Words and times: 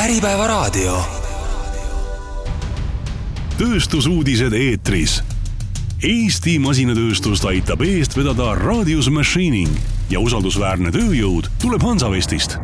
Äripäevaraadio. 0.00 0.96
tööstusuudised 3.58 4.54
eetris. 4.56 5.18
Eesti 6.00 6.54
masinatööstust 6.58 7.44
aitab 7.44 7.82
eest 7.84 8.16
vedada 8.16 8.54
Radius 8.56 9.10
Machining 9.12 9.68
ja 10.08 10.22
usaldusväärne 10.24 10.88
tööjõud 10.94 11.50
tuleb 11.60 11.84
Hansavestist 11.84 12.56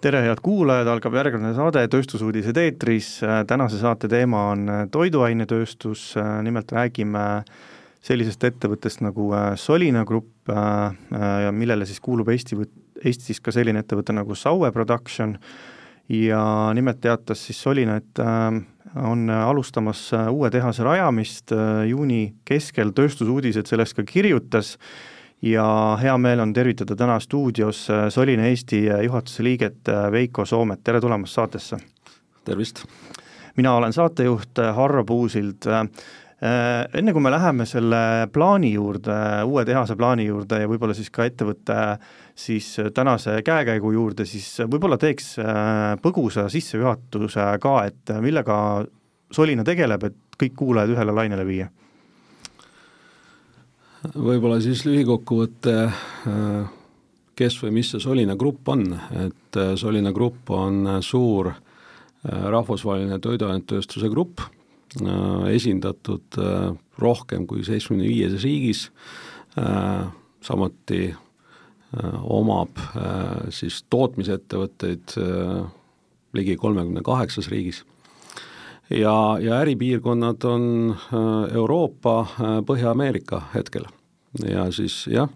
tere, 0.00 0.22
head 0.28 0.38
kuulajad, 0.46 0.86
algab 0.92 1.18
järgmine 1.18 1.56
saade 1.58 1.82
Tööstusuudised 1.90 2.56
eetris, 2.62 3.08
tänase 3.50 3.82
saate 3.82 4.08
teema 4.08 4.44
on 4.52 4.68
toiduainetööstus, 4.94 6.12
nimelt 6.46 6.70
räägime 6.72 7.24
sellisest 8.06 8.46
ettevõttest 8.46 9.02
nagu 9.02 9.32
Solina 9.58 10.06
Grupp, 10.06 10.54
millele 11.50 11.88
siis 11.90 11.98
kuulub 12.00 12.30
Eesti, 12.30 12.62
Eestis 13.04 13.40
ka 13.40 13.52
selline 13.54 13.82
ettevõte 13.82 14.14
nagu 14.16 14.34
Saue 14.36 14.72
Production 14.72 15.36
ja 16.10 16.42
nimelt 16.74 17.00
teatas 17.00 17.46
siis 17.46 17.60
Solina, 17.62 17.96
et 18.00 18.20
on 18.98 19.30
alustamas 19.30 20.08
uue 20.30 20.50
tehase 20.50 20.84
rajamist, 20.84 21.54
juuni 21.86 22.34
keskel 22.44 22.90
Tööstusuudised 22.96 23.70
sellest 23.70 23.94
ka 23.96 24.04
kirjutas 24.08 24.74
ja 25.46 25.64
hea 26.02 26.16
meel 26.18 26.42
on 26.42 26.52
tervitada 26.52 26.96
täna 26.98 27.20
stuudios 27.22 27.86
Solina 28.10 28.50
Eesti 28.50 28.82
juhatuse 29.06 29.46
liiget 29.46 29.94
Veiko 30.12 30.44
Soomet, 30.44 30.82
tere 30.84 31.00
tulemast 31.00 31.38
saatesse! 31.38 31.78
tervist! 32.44 32.84
mina 33.56 33.74
olen 33.74 33.92
saatejuht 33.92 34.58
Harro 34.74 35.04
Puusild. 35.04 35.66
Enne 36.40 37.12
kui 37.12 37.20
me 37.20 37.28
läheme 37.28 37.66
selle 37.68 38.28
plaani 38.32 38.70
juurde, 38.72 39.16
uue 39.44 39.64
tehase 39.68 39.92
plaani 39.92 40.24
juurde 40.24 40.62
ja 40.62 40.68
võib-olla 40.70 40.94
siis 40.96 41.10
ka 41.12 41.26
ettevõtte 41.28 41.74
siis 42.32 42.70
tänase 42.96 43.34
käekäigu 43.44 43.90
juurde, 43.92 44.24
siis 44.24 44.46
võib-olla 44.64 44.96
teeks 44.96 45.34
põgusa 46.00 46.46
sissejuhatuse 46.48 47.44
ka, 47.60 47.74
et 47.90 48.14
millega 48.24 48.56
Solina 49.30 49.66
tegeleb, 49.68 50.08
et 50.08 50.40
kõik 50.40 50.56
kuulajad 50.58 50.96
ühele 50.96 51.14
lainele 51.14 51.44
viia? 51.46 51.68
Võib-olla 54.00 54.56
siis 54.64 54.86
lühikokkuvõte, 54.88 55.74
äh, 55.84 56.68
kes 57.36 57.58
või 57.60 57.74
mis 57.76 57.90
see 57.92 58.00
Solina 58.00 58.36
Grupp 58.36 58.70
on, 58.72 58.86
et 59.26 59.58
äh, 59.60 59.74
Solina 59.76 60.12
Grupp 60.16 60.50
on 60.56 60.86
suur 61.04 61.50
äh, 61.52 61.58
rahvusvaheline 62.24 63.18
toiduainetööstuse 63.20 64.08
grupp, 64.08 64.40
esindatud 65.50 66.38
rohkem 66.98 67.46
kui 67.46 67.62
seitsmekümne 67.66 68.08
viies 68.08 68.42
riigis, 68.42 68.86
samuti 70.42 71.14
omab 72.22 72.80
siis 73.54 73.80
tootmisettevõtteid 73.90 75.14
ligi 76.34 76.56
kolmekümne 76.58 77.02
kaheksas 77.06 77.48
riigis. 77.50 77.84
Ja, 78.90 79.38
ja 79.38 79.60
äripiirkonnad 79.62 80.44
on 80.50 80.66
Euroopa, 81.54 82.26
Põhja-Ameerika 82.66 83.44
hetkel 83.54 83.86
ja 84.46 84.68
siis 84.72 85.06
jah, 85.10 85.28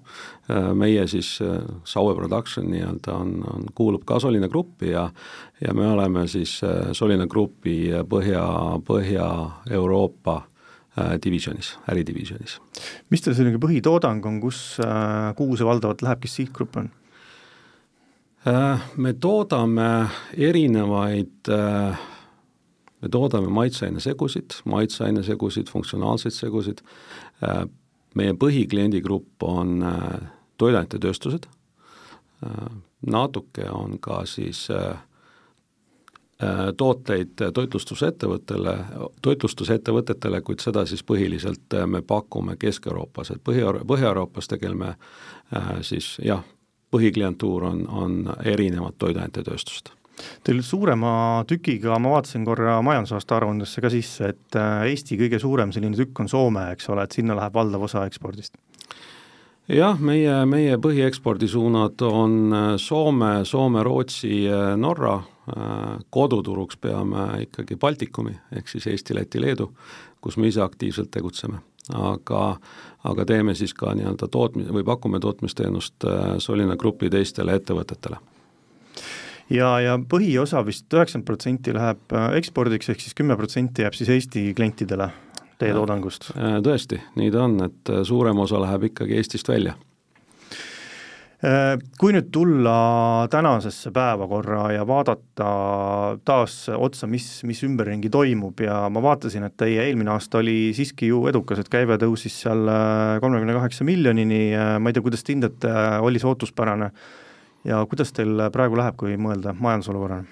meie 0.75 1.07
siis 1.11 1.39
Saue 1.85 2.15
Production 2.15 2.69
nii-öelda 2.71 3.17
on, 3.19 3.33
on, 3.51 3.67
kuulub 3.75 4.05
ka 4.07 4.21
Solina 4.23 4.49
Gruppi 4.49 4.93
ja 4.93 5.09
ja 5.65 5.75
me 5.75 5.89
oleme 5.91 6.27
siis 6.29 6.61
Solina 6.93 7.27
Grupi 7.27 7.91
Põhja, 8.09 8.45
Põhja-Euroopa 8.87 10.43
divisjonis, 11.25 11.73
äridivisjonis. 11.91 12.61
mis 13.11 13.23
teil 13.23 13.35
selline 13.35 13.59
põhitoodang 13.59 14.27
on, 14.31 14.41
kus, 14.41 14.79
kuhu 15.37 15.57
see 15.59 15.67
valdavalt 15.67 16.07
läheb, 16.07 16.23
kes 16.23 16.39
sihtgrupp 16.39 16.79
on? 16.79 16.91
Me 18.97 19.15
toodame 19.19 19.89
erinevaid 20.37 21.51
me 23.05 23.11
toodame 23.11 23.51
maitseainesegusid, 23.53 24.61
maitseainesegusid, 24.71 25.69
funktsionaalseid 25.73 26.37
segusid, 26.37 26.85
meie 28.15 28.35
põhikliendigrupp 28.39 29.43
on 29.47 29.83
äh, 29.83 30.29
toiduainetööstused, 30.59 31.49
äh, 32.47 32.69
natuke 33.07 33.71
on 33.71 33.99
ka 34.03 34.23
siis 34.29 34.69
äh, 34.71 34.97
tooteid 36.77 37.41
toitlustusettevõttele, 37.55 38.75
toitlustusettevõtetele, 39.23 40.41
kuid 40.45 40.61
seda 40.61 40.83
siis 40.87 41.05
põhiliselt 41.07 41.77
me 41.87 42.03
pakume 42.03 42.57
Kesk-Euroopas, 42.61 43.31
et 43.31 43.41
Põhi, 43.45 43.63
Põhja-Euroopas 43.87 44.51
tegeleme 44.51 44.97
siis 45.87 46.17
jah, 46.27 46.43
põhiklientuur 46.91 47.65
on, 47.71 47.85
on 47.89 48.19
erinevad 48.45 48.99
toiduainetööstused 48.99 49.95
Teil 50.45 50.61
suurema 50.63 51.45
tükiga, 51.49 51.99
ma 51.99 52.15
vaatasin 52.15 52.45
korra 52.47 52.79
majandusaasta 52.85 53.39
aruandesse 53.39 53.83
ka 53.83 53.91
sisse, 53.93 54.31
et 54.35 54.59
äh, 54.59 54.87
Eesti 54.91 55.19
kõige 55.21 55.41
suurem 55.43 55.73
selline 55.75 55.97
tükk 55.99 56.25
on 56.25 56.31
Soome, 56.31 56.69
eks 56.75 56.89
ole, 56.93 57.07
et 57.07 57.17
sinna 57.17 57.37
läheb 57.39 57.55
valdav 57.55 57.87
osa 57.89 58.05
ekspordist 58.09 58.57
jah, 59.73 59.97
meie, 59.97 60.35
meie 60.47 60.77
põhiekspordisuunad 60.79 62.05
on 62.07 62.35
äh, 62.53 62.67
Soome, 62.81 63.33
Soome, 63.49 63.85
Rootsi, 63.87 64.45
äh, 64.51 64.75
Norra, 64.81 65.21
koduturuks 66.09 66.79
peame 66.81 67.27
ikkagi 67.43 67.77
Baltikumi, 67.77 68.33
ehk 68.57 68.71
siis 68.71 68.87
Eesti, 68.89 69.13
Läti, 69.13 69.43
Leedu, 69.43 69.67
kus 70.25 70.39
me 70.41 70.49
ise 70.49 70.63
aktiivselt 70.65 71.11
tegutseme. 71.13 71.61
aga, 71.93 72.57
aga 73.05 73.25
teeme 73.29 73.53
siis 73.55 73.75
ka 73.77 73.93
nii-öelda 73.93 74.29
tootmi- 74.33 74.71
või 74.73 74.85
pakume 74.89 75.21
tootmisteenust 75.21 76.07
Solina 76.41 76.79
Grupi 76.81 77.11
teistele 77.13 77.59
ettevõtetele 77.61 78.17
ja, 79.53 79.71
ja 79.83 79.97
põhiosa 79.99 80.63
vist 80.67 80.93
üheksakümmend 80.93 81.29
protsenti 81.29 81.75
läheb 81.77 82.15
äh, 82.15 82.31
ekspordiks, 82.41 82.91
ehk 82.93 83.03
siis 83.05 83.17
kümme 83.17 83.37
protsenti 83.41 83.85
jääb 83.85 83.97
siis 83.97 84.13
Eesti 84.15 84.53
klientidele 84.57 85.11
teie 85.61 85.75
toodangust? 85.77 86.33
Tõesti, 86.35 87.01
nii 87.19 87.33
ta 87.35 87.49
on, 87.49 87.59
et 87.69 87.93
äh, 87.93 88.05
suurem 88.07 88.41
osa 88.45 88.63
läheb 88.63 88.89
ikkagi 88.91 89.19
Eestist 89.21 89.49
välja 89.51 89.75
äh, 91.45 91.75
kui 92.01 92.15
nüüd 92.17 92.31
tulla 92.35 92.77
tänasesse 93.33 93.93
päevakorra 93.95 94.71
ja 94.75 94.87
vaadata 94.89 95.49
taas 96.25 96.57
otsa, 96.73 97.09
mis, 97.11 97.29
mis 97.49 97.61
ümberringi 97.67 98.11
toimub 98.13 98.65
ja 98.65 98.85
ma 98.93 99.03
vaatasin, 99.05 99.45
et 99.49 99.59
teie 99.61 99.85
eelmine 99.85 100.15
aasta 100.15 100.41
oli 100.41 100.73
siiski 100.77 101.13
ju 101.13 101.27
edukas, 101.31 101.61
et 101.61 101.73
käive 101.73 102.01
tõusis 102.01 102.41
seal 102.47 102.65
kolmekümne 103.21 103.59
kaheksa 103.61 103.85
miljonini, 103.85 104.47
ma 104.81 104.89
ei 104.89 104.97
tea, 104.97 105.05
kuidas 105.05 105.27
te 105.27 105.37
hindate, 105.37 105.77
oli 106.01 106.23
see 106.23 106.33
ootuspärane? 106.33 106.91
Ja 107.65 107.85
kuidas 107.91 108.13
teil 108.13 108.49
praegu 108.53 108.77
läheb, 108.79 108.97
kui 109.01 109.17
mõelda 109.21 109.55
majandusolukorrale? 109.59 110.25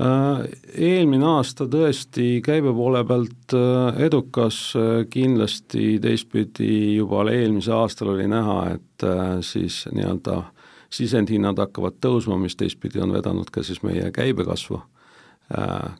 Äh, 0.00 0.46
eelmine 0.80 1.26
aasta 1.36 1.66
tõesti 1.70 2.40
käibe 2.42 2.72
poole 2.72 3.02
pealt 3.04 3.52
äh, 3.54 3.98
edukas, 4.06 4.56
äh, 4.78 5.02
kindlasti 5.12 5.98
teistpidi 6.02 6.96
juba 6.96 7.26
eelmisel 7.28 7.76
aastal 7.76 8.14
oli 8.14 8.24
näha, 8.30 8.56
et 8.78 9.04
siis 9.44 9.82
nii-öelda 9.92 10.38
sisendhinnad 10.92 11.60
hakkavad 11.60 11.98
tõusma, 12.00 12.38
mis 12.40 12.56
teistpidi 12.56 13.02
on 13.04 13.12
vedanud 13.12 13.50
ka 13.52 13.64
siis 13.66 13.82
meie 13.82 14.10
käibekasvu. 14.14 14.80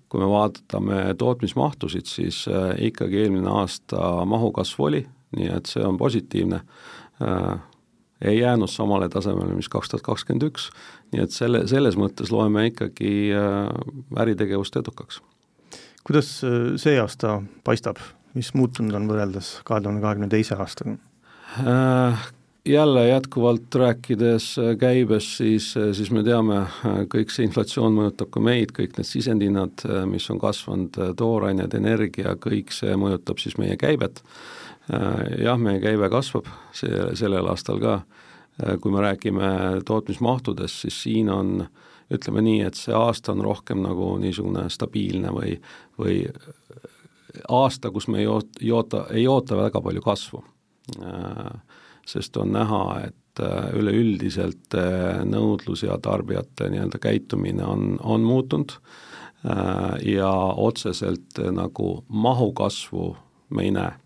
Kui 0.08 0.20
me 0.20 0.28
vaatame 0.30 1.00
tootmismahtusid, 1.18 2.06
siis 2.08 2.44
ikkagi 2.86 3.18
eelmine 3.24 3.50
aasta 3.52 4.22
mahukasv 4.28 4.84
oli, 4.86 5.02
nii 5.36 5.50
et 5.52 5.68
see 5.68 5.82
on 5.84 5.98
positiivne 6.00 6.62
ei 8.24 8.38
jäänud 8.38 8.70
samale 8.70 9.08
tasemele, 9.08 9.54
mis 9.54 9.68
kaks 9.68 9.90
tuhat 9.90 10.04
kakskümmend 10.06 10.46
üks, 10.46 10.68
nii 11.12 11.24
et 11.24 11.34
selle, 11.34 11.64
selles 11.70 11.98
mõttes 11.98 12.32
loeme 12.34 12.68
ikkagi 12.70 13.12
äh, 13.36 13.70
äritegevust 14.22 14.76
edukaks. 14.78 15.20
kuidas 16.06 16.34
äh, 16.44 16.74
see 16.76 17.00
aasta 17.00 17.40
paistab, 17.64 17.98
mis 18.34 18.54
muutunud 18.54 18.94
on 18.98 19.10
võrreldes 19.10 19.58
kahe 19.64 19.82
tuhande 19.82 20.04
kahekümne 20.04 20.30
teise 20.32 20.54
aastaga? 20.54 20.96
Äh, 21.66 22.30
jälle 22.68 23.08
jätkuvalt 23.08 23.74
rääkides 23.74 24.54
käibest, 24.78 25.36
siis, 25.42 25.72
siis 25.74 26.10
me 26.14 26.22
teame, 26.22 26.62
kõik 27.10 27.34
see 27.34 27.48
inflatsioon 27.48 27.96
mõjutab 27.96 28.30
ka 28.30 28.40
meid, 28.40 28.70
kõik 28.76 28.94
need 28.98 29.08
sisendhinnad, 29.08 29.82
mis 30.06 30.30
on 30.30 30.38
kasvanud, 30.38 30.98
toorained, 31.18 31.74
energia, 31.74 32.36
kõik 32.38 32.70
see 32.70 32.94
mõjutab 32.94 33.42
siis 33.42 33.58
meie 33.58 33.74
käibet 33.80 34.22
Äh, 34.22 34.60
jah, 34.90 35.58
meie 35.60 35.80
käive 35.82 36.08
kasvab 36.10 36.48
see, 36.74 36.90
sellel 37.18 37.46
aastal 37.50 37.80
ka, 37.82 38.00
äh, 38.62 38.76
kui 38.82 38.92
me 38.92 39.04
räägime 39.04 39.50
tootmismahtudest, 39.86 40.86
siis 40.86 41.02
siin 41.04 41.30
on 41.30 41.66
ütleme 42.12 42.42
nii, 42.44 42.60
et 42.66 42.76
see 42.76 42.94
aasta 42.96 43.32
on 43.32 43.44
rohkem 43.44 43.82
nagu 43.84 44.16
niisugune 44.20 44.66
stabiilne 44.70 45.32
või, 45.32 45.54
või 45.98 46.18
aasta, 47.48 47.90
kus 47.90 48.08
me 48.12 48.20
ei 48.20 48.28
oota, 48.28 48.58
ei 48.60 48.72
oota, 48.72 49.06
ei 49.10 49.26
oota 49.26 49.56
väga 49.56 49.80
palju 49.80 50.02
kasvu. 50.04 50.44
Äh, 50.98 51.80
sest 52.06 52.36
on 52.36 52.52
näha, 52.52 52.84
et 53.06 53.40
üleüldiselt 53.72 54.74
nõudlus 55.24 55.86
ja 55.86 55.94
tarbijate 56.02 56.66
nii-öelda 56.68 56.98
käitumine 57.00 57.64
on, 57.64 57.94
on 58.04 58.26
muutunud. 58.28 58.74
Ja 60.04 60.32
otseselt 60.60 61.40
nagu 61.56 61.86
mahu 62.08 62.50
kasvu 62.52 63.06
me 63.48 63.64
ei 63.64 63.70
näe 63.72 64.01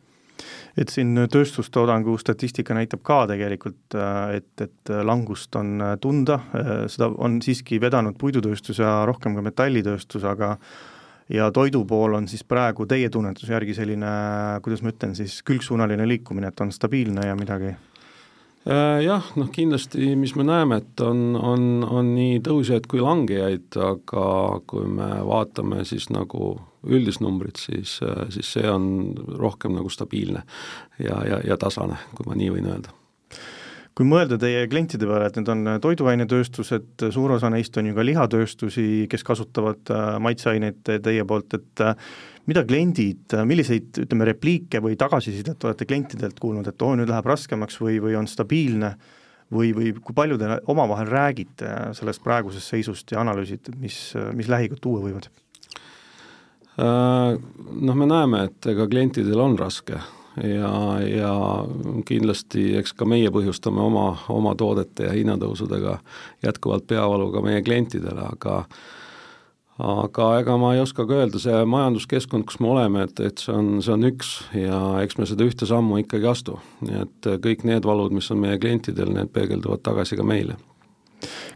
et 0.76 0.92
siin 0.92 1.16
tööstustoodangu 1.32 2.18
statistika 2.20 2.74
näitab 2.76 3.00
ka 3.06 3.22
tegelikult, 3.30 3.96
et, 4.36 4.50
et 4.60 4.92
langust 5.08 5.56
on 5.56 5.80
tunda, 6.00 6.40
seda 6.92 7.08
on 7.16 7.40
siiski 7.42 7.80
vedanud 7.80 8.18
puidutööstus 8.20 8.82
ja 8.82 8.98
rohkem 9.08 9.38
ka 9.38 9.44
metallitööstus, 9.46 10.26
aga 10.28 10.56
ja 11.32 11.48
toidu 11.50 11.84
pool 11.88 12.14
on 12.18 12.28
siis 12.28 12.44
praegu 12.44 12.86
teie 12.86 13.10
tunnetuse 13.10 13.52
järgi 13.52 13.74
selline, 13.74 14.12
kuidas 14.62 14.84
ma 14.84 14.92
ütlen 14.92 15.16
siis, 15.18 15.40
külgsuunaline 15.46 16.06
liikumine, 16.08 16.52
et 16.52 16.60
on 16.60 16.72
stabiilne 16.74 17.26
ja 17.26 17.36
midagi? 17.38 17.74
Äh, 18.66 19.00
jah, 19.04 19.26
noh 19.38 19.50
kindlasti, 19.54 20.16
mis 20.18 20.32
me 20.34 20.42
näeme, 20.46 20.80
et 20.82 21.02
on, 21.06 21.36
on, 21.38 21.84
on 21.86 22.08
nii 22.16 22.40
tõusjaid 22.42 22.88
kui 22.90 22.98
langejaid, 22.98 23.68
aga 23.78 24.26
kui 24.66 24.88
me 24.90 25.10
vaatame 25.28 25.84
siis 25.86 26.08
nagu 26.10 26.56
üldist 26.86 27.22
numbrit, 27.22 27.62
siis, 27.62 28.00
siis 28.34 28.52
see 28.56 28.66
on 28.66 29.14
rohkem 29.38 29.74
nagu 29.78 29.90
stabiilne 29.90 30.42
ja, 30.98 31.20
ja, 31.26 31.40
ja 31.46 31.58
tasane, 31.62 32.00
kui 32.18 32.26
ma 32.26 32.38
nii 32.38 32.52
võin 32.56 32.70
öelda. 32.74 32.94
Kui 33.96 34.04
mõelda 34.04 34.36
teie 34.36 34.66
klientide 34.68 35.06
peale, 35.08 35.30
et 35.30 35.38
need 35.38 35.48
on 35.48 35.68
toiduainetööstused, 35.80 37.06
suur 37.14 37.32
osa 37.38 37.48
neist 37.48 37.78
on 37.80 37.86
ju 37.88 37.94
ka 37.96 38.04
lihatööstusi, 38.04 39.06
kes 39.08 39.24
kasutavad 39.24 39.94
äh, 39.94 40.18
maitseaineid 40.20 40.82
teie 41.06 41.22
poolt, 41.24 41.54
et 41.56 41.86
äh, 41.86 41.94
mida 42.46 42.62
kliendid, 42.66 43.34
milliseid, 43.48 44.02
ütleme, 44.04 44.26
repliike 44.28 44.80
või 44.82 44.98
tagasisidet 44.98 45.64
olete 45.66 45.86
klientidelt 45.88 46.38
kuulnud, 46.42 46.66
et 46.70 46.82
oo, 46.82 46.94
nüüd 46.98 47.10
läheb 47.10 47.26
raskemaks 47.26 47.80
või, 47.82 47.98
või 48.02 48.18
on 48.18 48.28
stabiilne, 48.30 48.92
või, 49.52 49.72
või 49.76 49.94
kui 49.98 50.14
palju 50.14 50.38
te 50.40 50.60
omavahel 50.72 51.10
räägite 51.10 51.72
sellest 51.98 52.22
praegusest 52.24 52.74
seisust 52.74 53.12
ja 53.14 53.22
analüüsite, 53.22 53.74
mis, 53.80 53.98
mis 54.34 54.50
lähikuud 54.52 54.82
tuua 54.82 55.02
võivad? 55.06 55.30
Noh, 56.76 57.96
me 57.96 58.06
näeme, 58.06 58.46
et 58.50 58.66
ega 58.68 58.84
klientidel 58.90 59.40
on 59.40 59.54
raske 59.58 59.96
ja, 60.44 60.72
ja 61.00 61.32
kindlasti 62.06 62.74
eks 62.80 62.92
ka 62.96 63.08
meie 63.08 63.30
põhjustame 63.32 63.80
oma, 63.80 64.10
oma 64.32 64.52
toodete 64.58 65.08
ja 65.08 65.14
hinnatõusudega 65.16 65.98
jätkuvalt 66.44 66.86
peavalu 66.90 67.30
ka 67.32 67.42
meie 67.44 67.62
klientidele, 67.64 68.28
aga 68.36 68.58
aga 69.82 70.28
ega 70.40 70.56
ma 70.60 70.74
ei 70.74 70.80
oska 70.80 71.04
ka 71.08 71.18
öelda, 71.20 71.40
see 71.42 71.64
majanduskeskkond, 71.68 72.46
kus 72.48 72.60
me 72.64 72.70
oleme, 72.72 73.04
et, 73.08 73.20
et 73.20 73.42
see 73.42 73.52
on, 73.52 73.74
see 73.84 73.92
on 73.92 74.08
üks 74.08 74.30
ja 74.56 74.78
eks 75.04 75.18
me 75.20 75.28
seda 75.28 75.44
ühte 75.44 75.68
sammu 75.68 76.00
ikkagi 76.04 76.30
astu. 76.30 76.60
nii 76.86 77.02
et 77.02 77.28
kõik 77.44 77.66
need 77.68 77.88
valud, 77.88 78.14
mis 78.16 78.30
on 78.32 78.40
meie 78.40 78.60
klientidel, 78.62 79.12
need 79.12 79.32
peegelduvad 79.34 79.84
tagasi 79.84 80.16
ka 80.16 80.24
meile. 80.24 80.56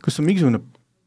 kas 0.05 0.21
on 0.21 0.29
mingisugune 0.29 0.61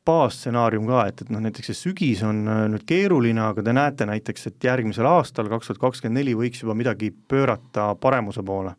baasstsenaarium 0.08 0.88
ka, 0.90 1.06
et, 1.08 1.22
et 1.24 1.30
noh, 1.32 1.42
näiteks 1.44 1.72
see 1.72 1.80
sügis 1.88 2.24
on 2.28 2.44
äh, 2.50 2.66
nüüd 2.72 2.84
keeruline, 2.88 3.40
aga 3.46 3.64
te 3.64 3.76
näete 3.76 4.08
näiteks, 4.10 4.50
et 4.50 4.68
järgmisel 4.68 5.08
aastal, 5.08 5.48
kaks 5.52 5.72
tuhat 5.72 5.80
kakskümmend 5.86 6.20
neli, 6.20 6.34
võiks 6.36 6.64
juba 6.64 6.76
midagi 6.78 7.12
pöörata 7.12 7.94
paremuse 8.02 8.44
poole? 8.46 8.76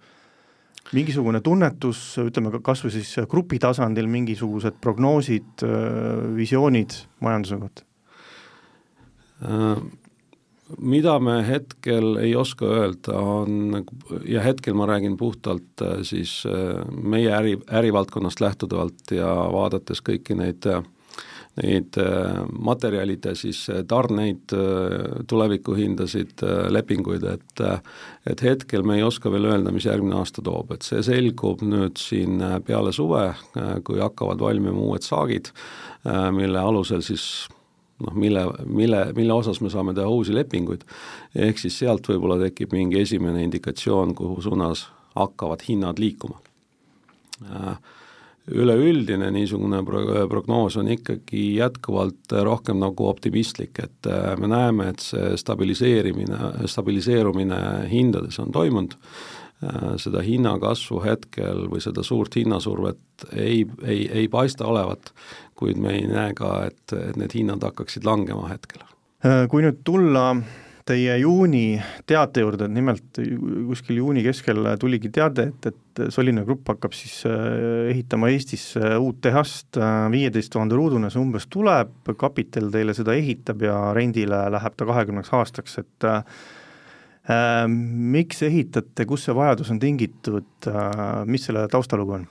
mingisugune 0.94 1.40
tunnetus, 1.40 2.00
ütleme 2.20 2.50
kas 2.62 2.82
või 2.84 2.92
siis 2.92 3.14
grupi 3.30 3.56
tasandil 3.58 4.04
mingisugused 4.12 4.76
prognoosid, 4.84 5.64
äh, 5.64 6.36
visioonid 6.36 6.98
majanduse 7.24 7.60
kohta? 7.62 7.88
Äh, 9.44 9.84
mida 10.78 11.18
me 11.20 11.38
hetkel 11.46 12.16
ei 12.22 12.32
oska 12.36 12.66
öelda, 12.66 13.18
on, 13.20 13.84
ja 14.28 14.42
hetkel 14.42 14.74
ma 14.74 14.86
räägin 14.88 15.18
puhtalt 15.20 15.82
siis 16.02 16.38
meie 16.90 17.28
äri, 17.36 17.58
ärivaldkonnast 17.68 18.40
lähtuvalt 18.40 19.12
ja 19.12 19.28
vaadates 19.52 20.00
kõiki 20.02 20.38
neid 20.38 20.64
äh, 20.66 20.80
neid 21.62 21.96
äh, 21.98 22.42
materjalide 22.50 23.34
siis 23.38 23.64
äh, 23.70 23.82
tarneid, 23.88 24.52
äh, 24.52 25.24
tulevikuhindasid, 25.30 26.42
lepinguid, 26.74 27.26
et 27.30 27.64
et 28.26 28.40
hetkel 28.42 28.82
me 28.82 28.96
ei 28.98 29.04
oska 29.04 29.30
veel 29.30 29.46
öelda, 29.46 29.72
mis 29.72 29.86
järgmine 29.86 30.16
aasta 30.18 30.42
toob, 30.42 30.72
et 30.74 30.86
see 30.86 31.02
selgub 31.04 31.62
nüüd 31.62 32.00
siin 32.00 32.40
peale 32.66 32.92
suve, 32.92 33.26
kui 33.84 34.00
hakkavad 34.00 34.40
valmima 34.40 34.80
uued 34.80 35.04
saagid, 35.04 35.50
mille 36.34 36.58
alusel 36.58 37.04
siis 37.04 37.46
noh, 38.02 38.14
mille, 38.14 38.44
mille, 38.66 39.04
mille 39.16 39.32
osas 39.32 39.60
me 39.60 39.70
saame 39.70 39.94
teha 39.94 40.08
uusi 40.10 40.34
lepinguid, 40.34 40.84
ehk 41.34 41.60
siis 41.62 41.78
sealt 41.82 42.08
võib-olla 42.10 42.38
tekib 42.42 42.74
mingi 42.74 43.00
esimene 43.02 43.44
indikatsioon, 43.46 44.14
kuhu 44.18 44.40
suunas 44.42 44.88
hakkavad 45.14 45.62
hinnad 45.68 46.00
liikuma. 46.02 46.40
Üleüldine 48.54 49.30
niisugune 49.32 49.80
pro-, 49.86 50.26
prognoos 50.28 50.76
on 50.76 50.90
ikkagi 50.92 51.54
jätkuvalt 51.56 52.34
rohkem 52.44 52.76
nagu 52.82 53.06
optimistlik, 53.08 53.78
et 53.80 54.10
äh, 54.10 54.34
me 54.36 54.50
näeme, 54.52 54.90
et 54.92 55.00
see 55.00 55.30
stabiliseerimine, 55.40 56.68
stabiliseerumine 56.68 57.60
hindades 57.88 58.36
on 58.42 58.52
toimunud, 58.52 58.98
äh, 59.64 59.94
seda 60.02 60.20
hinnakasvu 60.26 61.00
hetkel 61.06 61.64
või 61.72 61.80
seda 61.80 62.04
suurt 62.04 62.36
hinnasurvet 62.36 63.24
ei, 63.32 63.64
ei, 63.80 64.04
ei 64.12 64.28
paista 64.28 64.68
olevat, 64.68 65.14
kuid 65.64 65.80
me 65.80 65.96
ei 65.96 66.04
näe 66.10 66.36
ka, 66.36 66.58
et, 66.68 66.84
et 66.92 67.16
need 67.20 67.32
hinnad 67.36 67.64
hakkaksid 67.64 68.04
langema 68.04 68.50
hetkel. 68.52 68.84
Äh, 69.24 69.46
kui 69.48 69.64
nüüd 69.64 69.80
tulla 69.86 70.28
teie 70.84 71.14
juuni 71.22 71.78
teate 72.08 72.42
juurde, 72.44 72.66
et 72.66 72.74
nimelt 72.74 73.20
kuskil 73.70 74.02
juuni 74.02 74.24
keskel 74.24 74.66
tuligi 74.80 75.08
teade, 75.14 75.46
et, 75.54 75.68
et 75.70 76.02
Solina 76.12 76.44
Grupp 76.44 76.68
hakkab 76.74 76.92
siis 76.96 77.22
äh, 77.28 77.88
ehitama 77.94 78.28
Eestisse 78.32 78.92
uut 79.00 79.22
tehast, 79.24 79.78
äh, 79.80 79.94
viieteist 80.12 80.52
tuhande 80.52 80.76
ruudune 80.76 81.08
see 81.12 81.22
umbes 81.22 81.48
tuleb, 81.52 81.94
kapital 82.20 82.68
teile 82.74 82.96
seda 82.96 83.16
ehitab 83.16 83.64
ja 83.64 83.78
rendile 83.96 84.44
läheb 84.52 84.76
ta 84.76 84.88
kahekümneks 84.90 85.32
aastaks, 85.40 85.80
et 85.80 86.08
äh, 86.10 86.20
miks 87.68 88.44
ehitate, 88.44 89.08
kust 89.08 89.30
see 89.30 89.36
vajadus 89.36 89.72
on 89.72 89.80
tingitud 89.80 90.68
äh,, 90.68 91.24
mis 91.24 91.48
selle 91.48 91.64
taustalugu 91.72 92.18
on? 92.20 92.28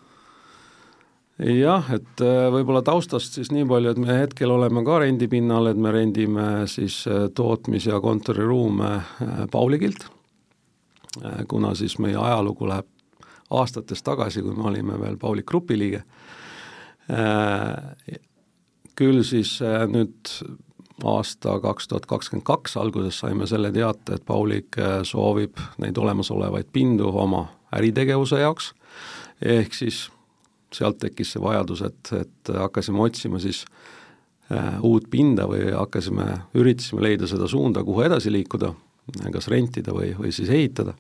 Jah, 1.40 1.88
et 1.94 2.22
äh, 2.22 2.48
võib-olla 2.54 2.84
taustast 2.86 3.38
siis 3.38 3.52
nii 3.54 3.66
palju, 3.70 3.94
et 3.94 4.02
me 4.02 4.18
hetkel 4.22 4.54
oleme 4.54 4.84
ka 4.86 5.00
rendipinnal, 5.04 5.72
et 5.72 5.80
me 5.82 5.92
rendime 5.94 6.48
siis 6.70 7.04
äh, 7.10 7.28
tootmis- 7.34 7.90
ja 7.90 8.00
kontoriruume 8.02 8.92
äh, 8.96 9.46
Paulikilt, 9.52 10.08
kuna 11.48 11.76
siis 11.78 12.00
meie 12.02 12.18
ajalugu 12.18 12.66
läheb 12.66 12.88
aastates 13.54 14.02
tagasi, 14.02 14.42
kui 14.42 14.56
me 14.58 14.66
olime 14.66 14.98
veel 14.98 15.18
Paulik 15.22 15.46
Grupi 15.46 15.76
liige. 15.78 16.00
Küll 18.98 19.22
siis 19.22 19.52
nüüd 19.94 20.32
aasta 21.06 21.60
kaks 21.62 21.92
tuhat 21.92 22.08
kakskümmend 22.10 22.48
kaks 22.50 22.80
alguses 22.82 23.20
saime 23.22 23.46
selle 23.46 23.70
teate, 23.76 24.18
et 24.18 24.26
Paulik 24.26 24.80
soovib 25.06 25.62
neid 25.78 26.02
olemasolevaid 26.02 26.74
pindu 26.74 27.12
oma 27.14 27.44
äritegevuse 27.78 28.42
jaoks, 28.42 28.74
ehk 29.46 29.78
siis 29.78 30.08
sealt 30.78 31.00
tekkis 31.02 31.36
see 31.36 31.44
vajadus, 31.44 31.84
et, 31.88 32.14
et 32.18 32.54
hakkasime 32.58 33.02
otsima 33.04 33.42
siis 33.42 33.64
äh, 34.52 34.80
uut 34.86 35.10
pinda 35.12 35.48
või 35.50 35.72
hakkasime, 35.72 36.28
üritasime 36.60 37.04
leida 37.06 37.30
seda 37.30 37.48
suunda, 37.50 37.84
kuhu 37.84 38.06
edasi 38.08 38.34
liikuda, 38.34 38.74
kas 39.34 39.50
rentida 39.52 39.96
või, 39.96 40.14
või 40.18 40.32
siis 40.36 40.50
ehitada. 40.50 40.96